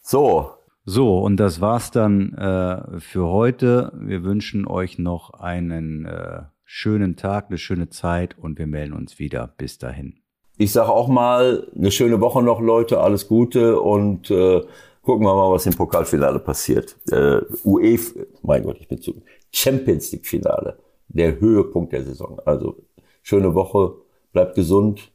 [0.00, 0.52] So,
[0.90, 3.92] So, und das war's dann äh, für heute.
[3.94, 9.18] Wir wünschen euch noch einen äh, schönen Tag, eine schöne Zeit und wir melden uns
[9.18, 9.52] wieder.
[9.58, 10.14] Bis dahin.
[10.56, 14.62] Ich sage auch mal, eine schöne Woche noch, Leute, alles Gute und äh,
[15.08, 16.98] gucken wir mal, was im Pokalfinale passiert.
[17.10, 20.78] Äh, UEFA, mein Gott, ich bin zu Champions League Finale,
[21.08, 22.38] der Höhepunkt der Saison.
[22.44, 22.76] Also
[23.22, 23.94] schöne Woche,
[24.32, 25.10] bleibt gesund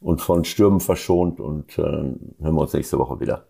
[0.00, 3.46] und von Stürmen verschont und äh, hören wir uns nächste Woche wieder.